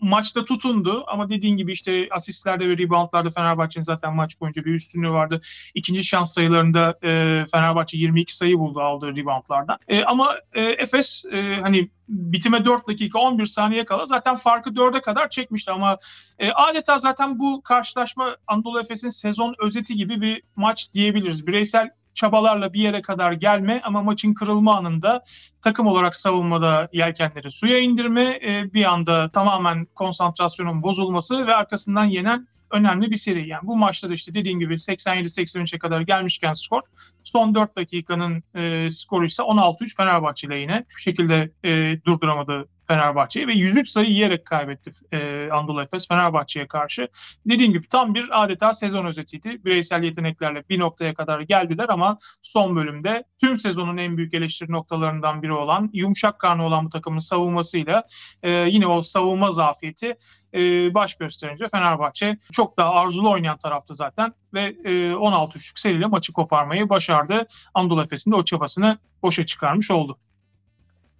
maçta 0.00 0.44
tutundu 0.44 1.04
ama 1.06 1.28
dediğin 1.28 1.56
gibi 1.56 1.72
işte 1.72 2.08
asistlerde 2.10 2.68
ve 2.68 2.78
reboundlarda 2.78 3.30
Fenerbahçe'nin 3.30 3.84
zaten 3.84 4.14
maç 4.14 4.40
boyunca 4.40 4.64
bir 4.64 4.74
üstünlüğü 4.74 5.10
vardı. 5.10 5.40
İkinci 5.74 6.04
şans 6.04 6.34
sayılarında 6.34 6.98
e, 7.02 7.44
Fenerbahçe 7.52 7.98
22 7.98 8.36
sayı 8.36 8.58
buldu 8.58 8.80
aldığı 8.80 9.16
reboundlardan. 9.16 9.78
E, 9.88 10.04
ama 10.04 10.36
e, 10.52 10.62
Efes 10.62 11.24
e, 11.32 11.56
hani 11.62 11.90
bitime 12.08 12.64
4 12.64 12.88
dakika 12.88 13.18
11 13.18 13.46
saniye 13.46 13.84
kala 13.84 14.06
zaten 14.06 14.36
farkı 14.36 14.70
4'e 14.70 15.00
kadar 15.00 15.28
çekmişti 15.28 15.70
ama 15.70 15.98
e, 16.38 16.50
adeta 16.50 16.98
zaten 16.98 17.38
bu 17.38 17.62
karşılaşma 17.62 18.36
Anadolu 18.46 18.80
Efes'in 18.80 19.08
sezon 19.08 19.54
özeti 19.58 19.94
gibi 19.94 20.20
bir 20.20 20.42
maç 20.56 20.92
diyebiliriz. 20.94 21.46
Bireysel 21.46 21.90
çabalarla 22.16 22.72
bir 22.72 22.80
yere 22.80 23.02
kadar 23.02 23.32
gelme 23.32 23.80
ama 23.84 24.02
maçın 24.02 24.34
kırılma 24.34 24.76
anında 24.76 25.24
takım 25.62 25.86
olarak 25.86 26.16
savunmada 26.16 26.88
yelkenleri 26.92 27.50
suya 27.50 27.78
indirme, 27.78 28.40
e, 28.46 28.72
bir 28.74 28.84
anda 28.84 29.30
tamamen 29.30 29.86
konsantrasyonun 29.94 30.82
bozulması 30.82 31.46
ve 31.46 31.54
arkasından 31.54 32.04
yenen 32.04 32.48
önemli 32.70 33.10
bir 33.10 33.16
seri. 33.16 33.48
Yani 33.48 33.66
bu 33.66 33.76
maçta 33.76 34.08
da 34.08 34.14
işte 34.14 34.34
dediğim 34.34 34.60
gibi 34.60 34.74
87-83'e 34.74 35.78
kadar 35.78 36.00
gelmişken 36.00 36.52
skor 36.52 36.80
son 37.24 37.54
4 37.54 37.76
dakikanın 37.76 38.42
e, 38.54 38.90
skoru 38.90 39.26
ise 39.26 39.42
16-3 39.42 39.96
Fenerbahçe 39.96 40.48
lehine. 40.48 40.84
Bu 40.94 40.98
şekilde 40.98 41.50
e, 41.64 42.00
durduramadı 42.04 42.68
Fenerbahçe'yi 42.88 43.46
ve 43.46 43.52
103 43.52 43.88
sayı 43.88 44.10
yiyerek 44.10 44.44
kaybetti 44.44 44.90
e, 45.12 45.48
Anadolu 45.52 45.82
Efes 45.82 46.08
Fenerbahçe'ye 46.08 46.66
karşı. 46.66 47.08
Dediğim 47.46 47.72
gibi 47.72 47.88
tam 47.88 48.14
bir 48.14 48.44
adeta 48.44 48.74
sezon 48.74 49.04
özetiydi. 49.04 49.64
Bireysel 49.64 50.02
yeteneklerle 50.02 50.64
bir 50.68 50.78
noktaya 50.78 51.14
kadar 51.14 51.40
geldiler 51.40 51.86
ama 51.88 52.18
son 52.42 52.76
bölümde 52.76 53.24
tüm 53.40 53.58
sezonun 53.58 53.96
en 53.96 54.16
büyük 54.16 54.34
eleştiri 54.34 54.72
noktalarından 54.72 55.42
biri 55.42 55.52
olan 55.52 55.90
yumuşak 55.92 56.38
karnı 56.38 56.66
olan 56.66 56.84
bu 56.84 56.90
takımın 56.90 57.18
savunmasıyla 57.18 58.04
e, 58.42 58.50
yine 58.50 58.86
o 58.86 59.02
savunma 59.02 59.52
zafiyeti 59.52 60.16
e, 60.54 60.94
baş 60.94 61.14
gösterince 61.14 61.68
Fenerbahçe 61.68 62.38
çok 62.52 62.78
daha 62.78 62.90
arzulu 62.90 63.30
oynayan 63.30 63.58
taraftı 63.58 63.94
zaten 63.94 64.32
ve 64.54 64.62
e, 64.84 64.90
16-3'lük 65.12 65.80
seriyle 65.80 66.06
maçı 66.06 66.32
koparmayı 66.32 66.88
başardı. 66.88 67.46
Anadolu 67.74 68.02
Efes'in 68.02 68.32
de 68.32 68.36
o 68.36 68.44
çabasını 68.44 68.98
boşa 69.22 69.46
çıkarmış 69.46 69.90
oldu. 69.90 70.18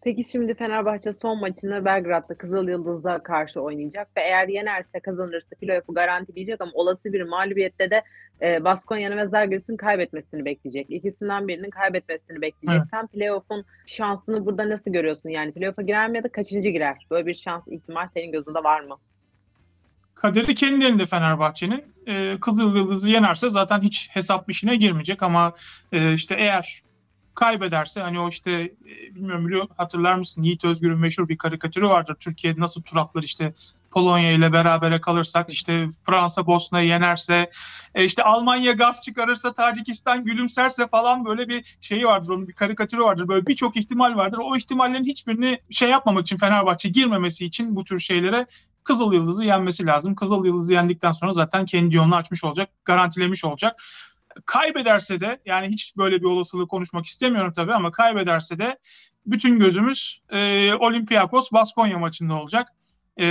Peki 0.07 0.25
şimdi 0.25 0.55
Fenerbahçe 0.55 1.13
son 1.23 1.41
maçını 1.41 1.85
Belgrad'da 1.85 2.35
Kızıl 2.35 2.69
Yıldız'a 2.69 3.23
karşı 3.23 3.61
oynayacak 3.61 4.09
ve 4.17 4.21
eğer 4.21 4.49
yenerse 4.49 5.01
kazanırsa 5.01 5.57
playoff'u 5.61 5.95
garantileyecek 5.95 6.61
ama 6.61 6.71
olası 6.75 7.13
bir 7.13 7.23
mağlubiyette 7.23 7.91
de 7.91 8.03
e, 8.43 8.65
Baskonya'nın 8.65 9.17
ve 9.17 9.27
Zalgiris'in 9.29 9.77
kaybetmesini 9.77 10.45
bekleyecek. 10.45 10.87
İkisinden 10.91 11.49
birinin 11.49 11.71
kaybetmesini 11.71 12.41
bekleyecek. 12.41 12.81
Evet. 12.81 12.89
Sen 12.91 13.07
playoff'un 13.07 13.65
şansını 13.87 14.47
burada 14.47 14.71
nasıl 14.71 14.91
görüyorsun? 14.91 15.29
Yani 15.29 15.53
playoff'a 15.53 15.83
girer 15.83 16.09
mi 16.09 16.17
ya 16.17 16.25
da 16.25 16.29
kaçıncı 16.29 16.69
girer? 16.69 17.07
Böyle 17.11 17.27
bir 17.27 17.35
şans 17.35 17.69
ihtimal 17.69 18.09
senin 18.15 18.33
gözünde 18.33 18.65
var 18.65 18.81
mı? 18.81 18.97
Kaderi 20.15 20.55
kendi 20.55 20.85
elinde 20.85 21.07
Fenerbahçe'nin. 21.07 21.85
Ee, 22.09 22.37
Kızıl 22.41 22.77
Yıldız'ı 22.77 23.11
yenerse 23.11 23.49
zaten 23.49 23.81
hiç 23.81 24.09
hesap 24.11 24.51
işine 24.51 24.77
girmeyecek 24.77 25.23
ama 25.23 25.53
e, 25.93 26.15
işte 26.15 26.37
eğer 26.39 26.86
kaybederse 27.37 28.01
hani 28.01 28.21
o 28.21 28.29
işte 28.29 28.53
e, 28.53 29.15
bilmiyorum 29.15 29.47
biliyor 29.47 29.67
hatırlar 29.77 30.15
mısın 30.15 30.43
Yiğit 30.43 30.65
Özgür'ün 30.65 30.99
meşhur 30.99 31.29
bir 31.29 31.39
karikatürü 31.39 31.89
vardır. 31.89 32.17
Türkiye 32.21 32.55
nasıl 32.59 32.83
tur 32.83 32.97
atlar 32.97 33.23
işte 33.23 33.55
Polonya 33.91 34.33
ile 34.33 34.53
berabere 34.53 35.01
kalırsak 35.01 35.51
işte 35.51 35.89
Fransa 36.07 36.47
Bosna'yı 36.47 36.89
yenerse 36.89 37.51
e, 37.95 38.05
işte 38.05 38.23
Almanya 38.23 38.73
gaz 38.73 39.01
çıkarırsa 39.01 39.53
Tacikistan 39.53 40.25
gülümserse 40.25 40.87
falan 40.89 41.25
böyle 41.25 41.49
bir 41.49 41.77
şeyi 41.81 42.07
vardır 42.07 42.29
onun 42.29 42.49
bir 42.49 42.53
karikatürü 42.53 43.01
vardır 43.01 43.29
böyle 43.29 43.47
birçok 43.47 43.77
ihtimal 43.77 44.17
vardır 44.17 44.39
o 44.43 44.57
ihtimallerin 44.57 45.05
hiçbirini 45.05 45.59
şey 45.71 45.89
yapmamak 45.89 46.23
için 46.23 46.37
Fenerbahçe 46.37 46.89
girmemesi 46.89 47.45
için 47.45 47.77
bu 47.77 47.85
tür 47.85 47.99
şeylere 47.99 48.47
Kızıl 48.87 49.13
Yıldız'ı 49.13 49.45
yenmesi 49.45 49.87
lazım. 49.87 50.15
Kızıl 50.15 50.45
Yıldız'ı 50.45 50.73
yendikten 50.73 51.13
sonra 51.13 51.33
zaten 51.33 51.67
kendi 51.67 51.97
yolunu 51.97 52.17
açmış 52.17 52.45
olacak, 52.45 52.71
garantilemiş 52.85 53.45
olacak. 53.45 53.83
Kaybederse 54.47 55.21
de 55.21 55.41
yani 55.47 55.69
hiç 55.69 55.97
böyle 55.97 56.21
bir 56.21 56.27
olasılığı 56.27 56.69
konuşmak 56.69 57.07
istemiyorum 57.07 57.53
tabii 57.57 57.75
ama 57.75 57.91
kaybederse 57.91 58.59
de 58.59 58.79
bütün 59.27 59.59
gözümüz 59.59 60.21
e, 60.31 60.75
Olympiakos 60.75 61.53
Baskonya 61.53 61.99
maçında 61.99 62.35
olacak 62.35 62.69
e, 63.17 63.27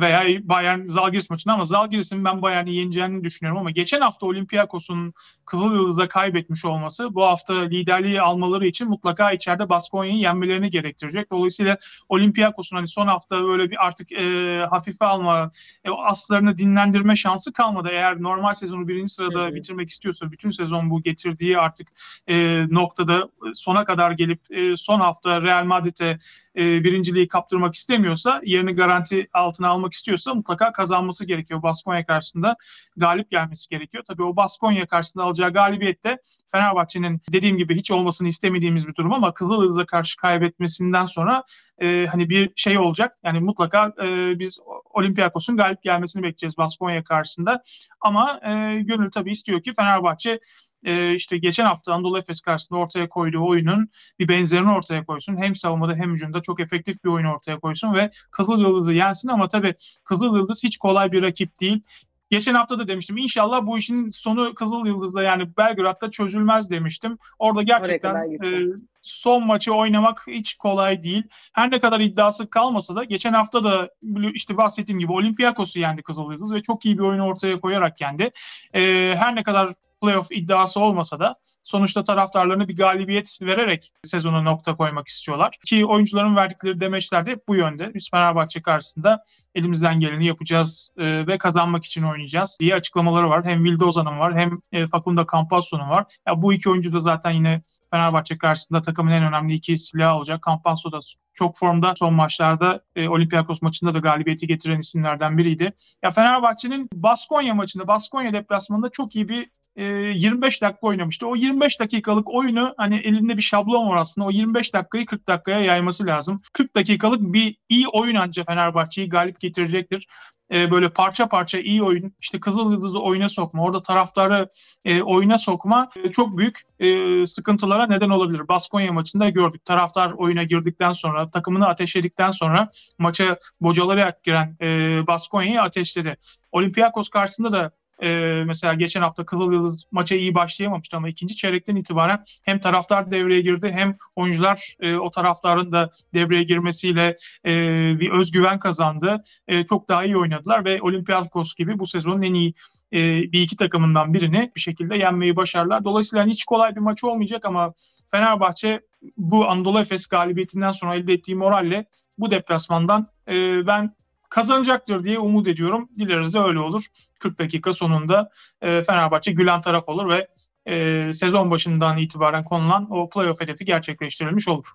veya 0.00 0.48
Bayern 0.48 0.84
Zalgiris 0.84 1.30
maçında 1.30 1.54
ama 1.54 1.64
Zalgiris'in 1.64 2.24
ben 2.24 2.42
Bayern'i 2.42 2.74
yeneceğini 2.74 3.24
düşünüyorum 3.24 3.60
ama 3.60 3.70
geçen 3.70 4.00
hafta 4.00 4.26
Olympiakos'un 4.26 5.12
Kızıl 5.46 5.74
Yıldız'da 5.74 6.08
kaybetmiş 6.08 6.64
olması 6.64 7.14
bu 7.14 7.22
hafta 7.22 7.54
liderliği 7.54 8.20
almaları 8.20 8.66
için 8.66 8.88
mutlaka 8.88 9.32
içeride 9.32 9.68
Baskonya'yı 9.68 10.18
yenmelerini 10.18 10.70
gerektirecek. 10.70 11.30
Dolayısıyla 11.30 11.78
Olympiakos'un 12.08 12.76
hani 12.76 12.88
son 12.88 13.06
hafta 13.06 13.44
böyle 13.44 13.70
bir 13.70 13.86
artık 13.86 14.12
e, 14.12 14.66
hafife 14.70 15.04
alma, 15.04 15.50
e, 15.84 15.90
aslarını 15.90 16.58
dinlendirme 16.58 17.16
şansı 17.16 17.52
kalmadı. 17.52 17.88
Eğer 17.92 18.22
normal 18.22 18.54
sezonu 18.54 18.88
birinci 18.88 19.12
sırada 19.12 19.44
evet. 19.44 19.54
bitirmek 19.54 19.90
istiyorsa 19.90 20.32
bütün 20.32 20.50
sezon 20.50 20.90
bu 20.90 21.02
getirdiği 21.02 21.58
artık 21.58 21.88
e, 22.28 22.66
noktada 22.70 23.28
sona 23.54 23.84
kadar 23.84 24.10
gelip 24.10 24.40
e, 24.50 24.76
son 24.76 25.00
hafta 25.00 25.42
Real 25.42 25.64
Madrid'e 25.64 26.18
e, 26.56 26.84
birinciliği 26.84 27.28
kaptırmak 27.28 27.74
istemiyorsa, 27.74 28.40
yerini 28.44 28.72
garanti 28.72 29.19
altına 29.32 29.68
almak 29.68 29.92
istiyorsa 29.92 30.34
mutlaka 30.34 30.72
kazanması 30.72 31.24
gerekiyor. 31.24 31.62
Baskonya 31.62 32.06
karşısında 32.06 32.56
galip 32.96 33.30
gelmesi 33.30 33.68
gerekiyor. 33.68 34.04
Tabii 34.06 34.22
o 34.22 34.36
Baskonya 34.36 34.86
karşısında 34.86 35.24
alacağı 35.24 35.52
galibiyette 35.52 36.18
Fenerbahçe'nin 36.52 37.20
dediğim 37.32 37.56
gibi 37.56 37.76
hiç 37.76 37.90
olmasını 37.90 38.28
istemediğimiz 38.28 38.88
bir 38.88 38.94
durum 38.94 39.12
ama 39.12 39.34
Kızıldız'a 39.34 39.86
karşı 39.86 40.16
kaybetmesinden 40.16 41.06
sonra 41.06 41.44
e, 41.82 42.06
hani 42.10 42.28
bir 42.28 42.52
şey 42.56 42.78
olacak. 42.78 43.18
Yani 43.24 43.40
mutlaka 43.40 43.92
e, 44.02 44.38
biz 44.38 44.58
Olympiakos'un 44.90 45.56
galip 45.56 45.82
gelmesini 45.82 46.22
bekleyeceğiz 46.22 46.58
Baskonya 46.58 47.04
karşısında. 47.04 47.62
Ama 48.00 48.40
e, 48.44 48.80
gönül 48.82 49.10
tabii 49.10 49.30
istiyor 49.30 49.62
ki 49.62 49.72
Fenerbahçe 49.72 50.40
e, 50.84 51.14
işte 51.14 51.38
geçen 51.38 51.64
hafta 51.64 51.94
Anadolu 51.94 52.18
Efes 52.18 52.40
karşısında 52.40 52.78
ortaya 52.78 53.08
koyduğu 53.08 53.46
oyunun 53.46 53.88
bir 54.18 54.28
benzerini 54.28 54.72
ortaya 54.72 55.04
koysun. 55.04 55.36
Hem 55.36 55.54
savunmada 55.54 55.94
hem 55.94 56.12
hücumda 56.12 56.42
çok 56.42 56.60
efektif 56.60 57.04
bir 57.04 57.08
oyun 57.08 57.26
ortaya 57.26 57.60
koysun 57.60 57.94
ve 57.94 58.10
Kızıl 58.30 58.60
Yıldız'ı 58.60 58.94
yensin 58.94 59.28
ama 59.28 59.48
tabii 59.48 59.74
Kızıl 60.04 60.36
Yıldız 60.36 60.62
hiç 60.62 60.78
kolay 60.78 61.12
bir 61.12 61.22
rakip 61.22 61.60
değil. 61.60 61.82
Geçen 62.30 62.54
hafta 62.54 62.78
da 62.78 62.88
demiştim 62.88 63.16
inşallah 63.16 63.66
bu 63.66 63.78
işin 63.78 64.10
sonu 64.10 64.54
Kızıl 64.54 64.86
Yıldız'da 64.86 65.22
yani 65.22 65.56
Belgrad'da 65.56 66.10
çözülmez 66.10 66.70
demiştim. 66.70 67.18
Orada 67.38 67.62
gerçekten 67.62 68.14
e, 68.44 68.66
son 69.02 69.46
maçı 69.46 69.74
oynamak 69.74 70.24
hiç 70.26 70.54
kolay 70.54 71.02
değil. 71.02 71.22
Her 71.52 71.70
ne 71.70 71.80
kadar 71.80 72.00
iddiası 72.00 72.50
kalmasa 72.50 72.96
da 72.96 73.04
geçen 73.04 73.32
hafta 73.32 73.64
da 73.64 73.90
işte 74.34 74.56
bahsettiğim 74.56 74.98
gibi 74.98 75.12
Olympiakos'u 75.12 75.78
yendi 75.78 76.02
Kızıl 76.02 76.32
Yıldız 76.32 76.52
ve 76.52 76.62
çok 76.62 76.84
iyi 76.84 76.98
bir 76.98 77.02
oyun 77.02 77.20
ortaya 77.20 77.60
koyarak 77.60 78.00
yendi. 78.00 78.30
E, 78.74 79.14
her 79.18 79.36
ne 79.36 79.42
kadar 79.42 79.74
playoff 80.02 80.32
iddiası 80.32 80.80
olmasa 80.80 81.20
da 81.20 81.36
sonuçta 81.62 82.04
taraftarlarına 82.04 82.68
bir 82.68 82.76
galibiyet 82.76 83.38
vererek 83.42 83.92
sezona 84.04 84.42
nokta 84.42 84.76
koymak 84.76 85.08
istiyorlar. 85.08 85.58
Ki 85.66 85.86
oyuncuların 85.86 86.36
verdikleri 86.36 86.80
demeçler 86.80 87.26
de 87.26 87.40
bu 87.48 87.56
yönde. 87.56 87.94
Biz 87.94 88.10
Fenerbahçe 88.10 88.62
karşısında 88.62 89.24
elimizden 89.54 90.00
geleni 90.00 90.26
yapacağız 90.26 90.92
e, 90.98 91.26
ve 91.26 91.38
kazanmak 91.38 91.84
için 91.84 92.02
oynayacağız 92.02 92.56
diye 92.60 92.74
açıklamaları 92.74 93.30
var. 93.30 93.44
Hem 93.44 93.64
Vildozan'ın 93.64 94.18
var 94.18 94.38
hem 94.38 94.60
e, 94.72 94.86
Facundo 94.86 95.26
Campazzo'nun 95.32 95.90
var. 95.90 96.04
Ya 96.26 96.42
bu 96.42 96.52
iki 96.52 96.70
oyuncu 96.70 96.92
da 96.92 97.00
zaten 97.00 97.30
yine 97.30 97.62
Fenerbahçe 97.90 98.38
karşısında 98.38 98.82
takımın 98.82 99.12
en 99.12 99.24
önemli 99.24 99.54
iki 99.54 99.78
silahı 99.78 100.16
olacak. 100.16 100.44
Campazzo 100.46 100.92
da 100.92 100.98
çok 101.34 101.58
formda 101.58 101.94
son 101.96 102.14
maçlarda 102.14 102.80
e, 102.96 103.08
Olympiakos 103.08 103.62
maçında 103.62 103.94
da 103.94 103.98
galibiyeti 103.98 104.46
getiren 104.46 104.78
isimlerden 104.78 105.38
biriydi. 105.38 105.72
Ya 106.02 106.10
Fenerbahçe'nin 106.10 106.88
Baskonya 106.94 107.54
maçında, 107.54 107.88
Baskonya 107.88 108.32
deplasmanında 108.32 108.90
çok 108.90 109.16
iyi 109.16 109.28
bir 109.28 109.50
25 109.76 110.56
e, 110.56 110.60
dakika 110.60 110.86
oynamıştı. 110.86 111.26
O 111.26 111.36
25 111.36 111.80
dakikalık 111.80 112.30
oyunu 112.34 112.74
hani 112.76 112.96
elinde 112.96 113.36
bir 113.36 113.42
şablon 113.42 113.88
var 113.88 113.96
aslında. 113.96 114.26
O 114.26 114.30
25 114.30 114.74
dakikayı 114.74 115.06
40 115.06 115.28
dakikaya 115.28 115.60
yayması 115.60 116.06
lazım. 116.06 116.40
40 116.52 116.76
dakikalık 116.76 117.20
bir 117.20 117.56
iyi 117.68 117.88
oyun 117.88 118.14
ancak 118.14 118.46
Fenerbahçe'yi 118.46 119.08
galip 119.08 119.40
getirecektir. 119.40 120.06
Ee, 120.52 120.70
böyle 120.70 120.88
parça 120.88 121.28
parça 121.28 121.58
iyi 121.58 121.82
oyun, 121.82 122.12
işte 122.20 122.40
Kızıl 122.40 122.72
Yıldız'ı 122.72 122.98
oyuna 122.98 123.28
sokma, 123.28 123.62
orada 123.62 123.82
taraftarı 123.82 124.48
e, 124.84 125.02
oyuna 125.02 125.38
sokma 125.38 125.90
e, 126.04 126.10
çok 126.10 126.38
büyük 126.38 126.60
e, 126.78 127.26
sıkıntılara 127.26 127.86
neden 127.86 128.10
olabilir. 128.10 128.48
Baskonya 128.48 128.92
maçında 128.92 129.28
gördük. 129.28 129.64
Taraftar 129.64 130.10
oyuna 130.10 130.42
girdikten 130.42 130.92
sonra, 130.92 131.26
takımını 131.26 131.68
ateşledikten 131.68 132.30
sonra 132.30 132.70
maça 132.98 133.38
bocalayarak 133.60 134.24
giren 134.24 134.56
e, 134.62 135.00
Baskonya'yı 135.06 135.62
ateşledi. 135.62 136.16
Olympiakos 136.52 137.08
karşısında 137.08 137.52
da 137.52 137.70
e, 138.02 138.42
mesela 138.46 138.74
geçen 138.74 139.02
hafta 139.02 139.26
Kızıl 139.26 139.52
Yıldız 139.52 139.84
maça 139.90 140.16
iyi 140.16 140.34
başlayamamıştı 140.34 140.96
ama 140.96 141.08
ikinci 141.08 141.36
çeyrekten 141.36 141.76
itibaren 141.76 142.24
hem 142.42 142.60
taraftar 142.60 143.10
devreye 143.10 143.40
girdi 143.40 143.70
hem 143.74 143.96
oyuncular 144.16 144.76
e, 144.80 144.94
o 144.94 145.10
taraftarın 145.10 145.72
da 145.72 145.90
devreye 146.14 146.42
girmesiyle 146.42 147.16
e, 147.46 147.52
bir 148.00 148.10
özgüven 148.10 148.58
kazandı. 148.58 149.22
E, 149.48 149.64
çok 149.64 149.88
daha 149.88 150.04
iyi 150.04 150.16
oynadılar 150.16 150.64
ve 150.64 150.82
Olympiakos 150.82 151.54
gibi 151.54 151.78
bu 151.78 151.86
sezonun 151.86 152.22
en 152.22 152.34
iyi 152.34 152.54
e, 152.92 152.98
bir 153.32 153.42
iki 153.42 153.56
takımından 153.56 154.14
birini 154.14 154.52
bir 154.56 154.60
şekilde 154.60 154.96
yenmeyi 154.96 155.36
başardılar. 155.36 155.84
Dolayısıyla 155.84 156.26
hiç 156.26 156.44
kolay 156.44 156.76
bir 156.76 156.80
maç 156.80 157.04
olmayacak 157.04 157.44
ama 157.44 157.74
Fenerbahçe 158.10 158.80
bu 159.16 159.48
Anadolu 159.48 159.80
Efes 159.80 160.06
galibiyetinden 160.06 160.72
sonra 160.72 160.94
elde 160.94 161.12
ettiği 161.12 161.34
moralle 161.34 161.86
bu 162.18 162.30
deplasmandan 162.30 163.08
e, 163.28 163.66
ben 163.66 163.94
kazanacaktır 164.28 165.04
diye 165.04 165.18
umut 165.18 165.48
ediyorum. 165.48 165.88
Dileriz 165.98 166.34
de 166.34 166.38
öyle 166.38 166.58
olur. 166.58 166.84
40 167.20 167.38
dakika 167.38 167.72
sonunda 167.72 168.30
e, 168.62 168.82
Fenerbahçe 168.82 169.32
gülen 169.32 169.60
taraf 169.60 169.88
olur 169.88 170.08
ve 170.08 170.28
e, 170.66 171.12
sezon 171.12 171.50
başından 171.50 171.98
itibaren 171.98 172.44
konulan 172.44 172.86
o 172.90 173.08
playoff 173.10 173.40
hedefi 173.40 173.64
gerçekleştirilmiş 173.64 174.48
olur. 174.48 174.72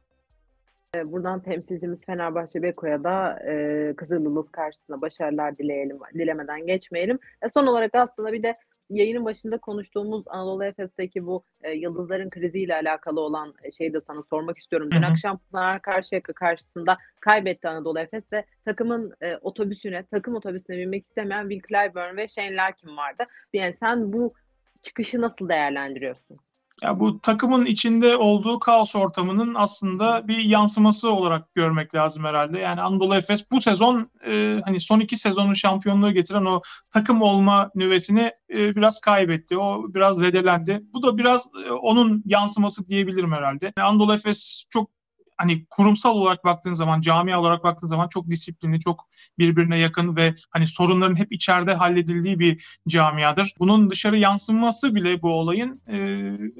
E, 0.95 1.11
buradan 1.11 1.39
temsilcimiz 1.39 2.05
Fenerbahçe 2.05 2.61
Beko'ya 2.61 3.03
da 3.03 3.39
e, 3.47 3.93
Kızılyıldız 3.97 4.51
karşısında 4.51 5.01
başarılar 5.01 5.57
dileyelim, 5.57 5.97
dilemeden 6.13 6.67
geçmeyelim. 6.67 7.19
E, 7.41 7.49
son 7.53 7.67
olarak 7.67 7.95
aslında 7.95 8.33
bir 8.33 8.43
de 8.43 8.55
yayının 8.89 9.25
başında 9.25 9.57
konuştuğumuz 9.57 10.23
Anadolu 10.27 10.63
Efes'teki 10.65 11.25
bu 11.25 11.43
e, 11.63 11.71
yıldızların 11.71 12.29
kriziyle 12.29 12.75
alakalı 12.75 13.19
olan 13.19 13.53
e, 13.63 13.71
şeyi 13.71 13.93
de 13.93 14.01
sana 14.07 14.23
sormak 14.29 14.57
istiyorum. 14.57 14.89
Dün 14.91 15.01
Hı 15.01 15.07
hı. 15.07 15.11
akşam 15.11 15.39
Pınar 15.51 15.81
Karşıyaka 15.81 16.33
karşısında 16.33 16.97
kaybetti 17.19 17.67
Anadolu 17.67 17.99
Efes 17.99 18.23
ve 18.33 18.45
takımın 18.65 19.13
e, 19.21 19.37
otobüsüne, 19.37 20.05
takım 20.11 20.35
otobüsüne 20.35 20.77
binmek 20.77 21.05
istemeyen 21.07 21.49
Will 21.49 21.67
Clyburn 21.67 22.17
ve 22.17 22.27
Shane 22.27 22.55
Larkin 22.55 22.97
vardı. 22.97 23.23
Yani 23.53 23.75
sen 23.79 24.13
bu 24.13 24.33
çıkışı 24.81 25.21
nasıl 25.21 25.49
değerlendiriyorsun? 25.49 26.37
Ya 26.83 26.99
bu 26.99 27.21
takımın 27.21 27.65
içinde 27.65 28.17
olduğu 28.17 28.59
kaos 28.59 28.95
ortamının 28.95 29.55
aslında 29.55 30.27
bir 30.27 30.37
yansıması 30.37 31.11
olarak 31.11 31.55
görmek 31.55 31.95
lazım 31.95 32.23
herhalde. 32.23 32.59
Yani 32.59 32.81
Anadolu 32.81 33.15
Efes 33.15 33.51
bu 33.51 33.61
sezon 33.61 34.11
e, 34.27 34.61
hani 34.65 34.79
son 34.79 34.99
iki 34.99 35.17
sezonun 35.17 35.53
şampiyonluğu 35.53 36.11
getiren 36.11 36.45
o 36.45 36.61
takım 36.91 37.21
olma 37.21 37.71
nüvesini 37.75 38.31
e, 38.49 38.75
biraz 38.75 39.01
kaybetti. 39.01 39.57
O 39.57 39.93
biraz 39.93 40.17
zedelendi. 40.17 40.83
Bu 40.93 41.03
da 41.03 41.17
biraz 41.17 41.49
e, 41.67 41.71
onun 41.71 42.23
yansıması 42.25 42.87
diyebilirim 42.87 43.31
herhalde. 43.31 43.73
Yani 43.77 43.87
Anadolu 43.87 44.13
Efes 44.13 44.65
çok 44.69 44.89
hani 45.37 45.65
kurumsal 45.69 46.15
olarak 46.15 46.45
baktığın 46.45 46.73
zaman, 46.73 47.01
camia 47.01 47.39
olarak 47.39 47.63
baktığın 47.63 47.87
zaman 47.87 48.07
çok 48.07 48.29
disiplinli, 48.29 48.79
çok 48.79 49.07
birbirine 49.39 49.79
yakın 49.79 50.15
ve 50.15 50.35
hani 50.51 50.67
sorunların 50.67 51.15
hep 51.15 51.31
içeride 51.31 51.73
halledildiği 51.73 52.39
bir 52.39 52.65
camiadır. 52.87 53.53
Bunun 53.59 53.89
dışarı 53.89 54.17
yansıması 54.17 54.95
bile 54.95 55.21
bu 55.21 55.29
olayın 55.29 55.81
e, 55.87 55.97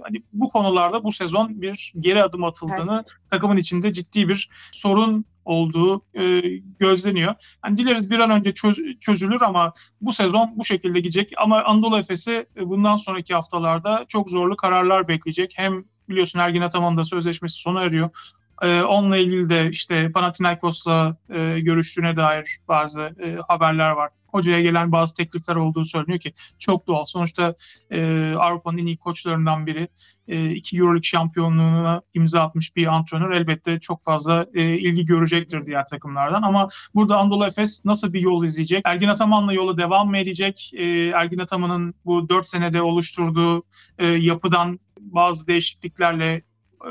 hani 0.04 0.24
bu 0.34 0.50
konularda 0.50 1.04
bu 1.04 1.12
sezon 1.12 1.62
bir 1.62 1.94
geri 2.00 2.24
adım 2.24 2.44
atıldığını, 2.44 3.04
takımın 3.30 3.58
içinde 3.58 3.94
ciddi 3.94 4.30
bir 4.30 4.50
sorun 4.72 5.26
olduğu 5.46 6.02
e, 6.14 6.42
gözleniyor. 6.80 7.36
Yani 7.66 7.78
dileriz 7.78 8.10
bir 8.10 8.20
an 8.20 8.30
önce 8.30 8.50
çöz- 8.54 9.00
çözülür 9.00 9.42
ama 9.42 9.74
bu 10.02 10.14
sezon 10.14 10.52
bu 10.56 10.66
şekilde 10.66 11.00
gidecek. 11.00 11.32
Ama 11.38 11.64
Anadolu 11.64 12.00
Efes'i 12.00 12.46
e, 12.58 12.70
bundan 12.70 12.96
sonraki 12.96 13.34
haftalarda 13.34 14.06
çok 14.08 14.30
zorlu 14.30 14.56
kararlar 14.56 15.08
bekleyecek. 15.08 15.54
Hem 15.56 15.84
biliyorsun 16.10 16.40
Ergin 16.40 16.62
Ataman'ın 16.62 16.98
da 16.98 17.04
sözleşmesi 17.04 17.60
sona 17.60 17.84
eriyor. 17.84 18.10
Ee, 18.62 18.82
onunla 18.82 19.18
ilgili 19.18 19.50
de 19.50 19.70
işte 19.70 20.12
Panathinaikos'la 20.12 21.18
e, 21.30 21.60
görüştüğüne 21.60 22.18
dair 22.18 22.58
bazı 22.68 23.02
e, 23.02 23.38
haberler 23.48 23.90
var. 23.90 24.10
Hocaya 24.28 24.62
gelen 24.62 24.92
bazı 24.92 25.14
teklifler 25.14 25.56
olduğu 25.56 25.86
söyleniyor 25.86 26.20
ki 26.20 26.34
çok 26.60 26.88
doğal. 26.88 27.06
Sonuçta 27.06 27.56
e, 27.92 28.32
Avrupa'nın 28.40 28.78
en 28.78 28.86
iyi 28.86 28.98
koçlarından 28.98 29.66
biri. 29.66 29.88
E, 30.28 30.50
iki 30.50 30.78
Euroleague 30.78 31.04
şampiyonluğuna 31.04 32.02
imza 32.14 32.42
atmış 32.42 32.76
bir 32.76 32.88
antrenör 32.88 33.32
elbette 33.32 33.80
çok 33.80 34.04
fazla 34.04 34.46
e, 34.54 34.64
ilgi 34.64 35.06
görecektir 35.06 35.66
diğer 35.66 35.88
takımlardan. 35.88 36.42
Ama 36.42 36.70
burada 36.96 37.18
Anadolu 37.18 37.46
Efes 37.46 37.86
nasıl 37.86 38.14
bir 38.14 38.20
yol 38.20 38.44
izleyecek? 38.44 38.82
Ergin 38.86 39.08
Ataman'la 39.08 39.54
yola 39.54 39.78
devam 39.78 40.10
mı 40.10 40.18
edecek? 40.18 40.72
E, 40.74 40.86
Ergin 41.08 41.40
Ataman'ın 41.40 41.94
bu 42.06 42.30
dört 42.30 42.48
senede 42.48 42.82
oluşturduğu 42.82 43.64
e, 43.98 44.08
yapıdan 44.08 44.80
bazı 45.00 45.48
değişikliklerle 45.48 46.42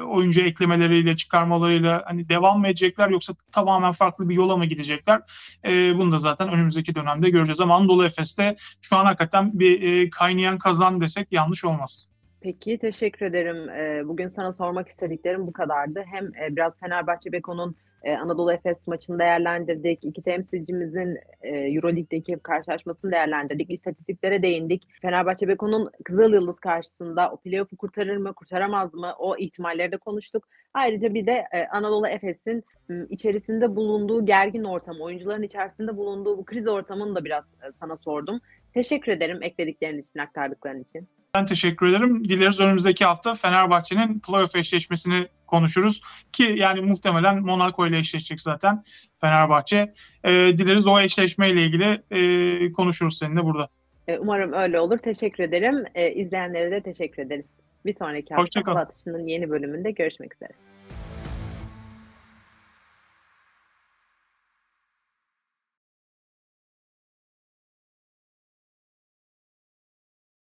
oyuncu 0.01 0.41
eklemeleriyle, 0.41 1.17
çıkarmalarıyla 1.17 2.03
hani 2.07 2.29
devam 2.29 2.61
mı 2.61 2.67
edecekler 2.67 3.09
yoksa 3.09 3.35
tamamen 3.53 3.93
farklı 3.93 4.29
bir 4.29 4.35
yola 4.35 4.57
mı 4.57 4.67
gidecekler? 4.67 5.21
E, 5.65 5.99
bunu 5.99 6.13
da 6.13 6.19
zaten 6.19 6.49
önümüzdeki 6.49 6.95
dönemde 6.95 7.31
göreceğiz. 7.31 7.61
Ama 7.61 7.77
Anadolu 7.77 8.05
Efes'te 8.05 8.57
şu 8.81 8.97
an 8.97 9.05
hakikaten 9.05 9.59
bir 9.59 9.83
e, 9.83 10.11
kaynayan 10.11 10.59
kazan 10.59 11.01
desek 11.01 11.33
yanlış 11.33 11.65
olmaz. 11.65 12.15
Peki 12.45 12.79
teşekkür 12.79 13.27
ederim. 13.27 13.69
Ee, 13.69 14.09
Bugün 14.09 14.29
sana 14.29 14.53
sormak 14.53 14.89
istediklerim 14.89 15.47
bu 15.47 15.53
kadardı. 15.53 16.05
Hem 16.13 16.25
e, 16.25 16.57
biraz 16.57 16.81
Fenerbahçe 16.81 17.33
Beko'nun 17.33 17.77
e, 18.05 18.17
Anadolu 18.17 18.53
Efes 18.53 18.87
maçını 18.87 19.19
değerlendirdik. 19.19 20.05
İki 20.05 20.23
temsilcimizin 20.23 21.19
e, 21.43 21.49
Euroleague'deki 21.49 22.39
karşılaşmasını 22.43 23.13
değerlendirdik. 23.13 23.71
İstatistiklere 23.71 24.43
değindik. 24.43 24.89
Fenerbahçe 25.03 25.49
Beko'nun 25.49 25.91
Kızıl 26.05 26.33
Yıldız 26.33 26.61
karşısında 26.61 27.31
o 27.31 27.37
playoff'u 27.37 27.77
kurtarır 27.77 28.17
mı, 28.17 28.33
kurtaramaz 28.33 28.95
mı? 28.95 29.13
O 29.19 29.37
ihtimalleri 29.37 29.93
de 29.93 29.97
konuştuk. 29.97 30.49
Ayrıca 30.75 31.15
bir 31.15 31.27
de 31.27 31.45
e, 31.53 31.67
Anadolu 31.67 32.09
Efes'in 32.09 32.65
içerisinde 33.11 33.77
bulunduğu 33.77 34.27
gergin 34.27 34.65
ortam, 34.65 35.01
oyuncuların 35.01 35.43
içerisinde 35.43 35.97
bulunduğu 35.97 36.39
bu 36.39 36.45
kriz 36.45 36.69
ortamını 36.69 37.15
da 37.15 37.25
biraz 37.25 37.45
e, 37.45 37.73
sana 37.81 37.97
sordum. 37.97 38.41
Teşekkür 38.75 39.13
ederim 39.13 39.43
eklediklerin 39.43 39.99
için, 39.99 40.19
aktardıkların 40.19 40.83
için. 40.83 41.09
Ben 41.35 41.47
teşekkür 41.47 41.87
ederim. 41.87 42.29
Dileriz 42.29 42.61
önümüzdeki 42.61 43.05
hafta 43.05 43.35
Fenerbahçe'nin 43.35 44.21
playoff 44.21 44.57
eşleşmesini 44.57 45.27
konuşuruz. 45.47 46.03
Ki 46.33 46.55
yani 46.57 46.81
muhtemelen 46.81 47.41
Monaco 47.43 47.87
ile 47.87 47.99
eşleşecek 47.99 48.41
zaten 48.41 48.85
Fenerbahçe. 49.21 49.95
E, 50.25 50.31
dileriz 50.33 50.87
o 50.87 51.01
eşleşmeyle 51.01 51.63
ilgili 51.63 52.03
e, 52.11 52.73
konuşuruz 52.73 53.19
seninle 53.19 53.45
burada. 53.45 53.69
E, 54.09 54.19
Umarım 54.19 54.53
öyle 54.53 54.81
olur. 54.81 54.99
Teşekkür 54.99 55.45
ederim. 55.45 55.85
E, 55.95 56.13
izleyenlere 56.15 56.71
de 56.71 56.81
teşekkür 56.81 57.23
ederiz. 57.23 57.47
Bir 57.87 57.95
sonraki 57.95 58.35
hafta 58.35 58.43
Hoşça 58.43 58.63
kal. 58.63 58.73
Hava 58.73 58.83
Atışı'nın 58.83 59.27
yeni 59.27 59.51
bölümünde 59.51 59.91
görüşmek 59.91 60.35
üzere. 60.35 60.53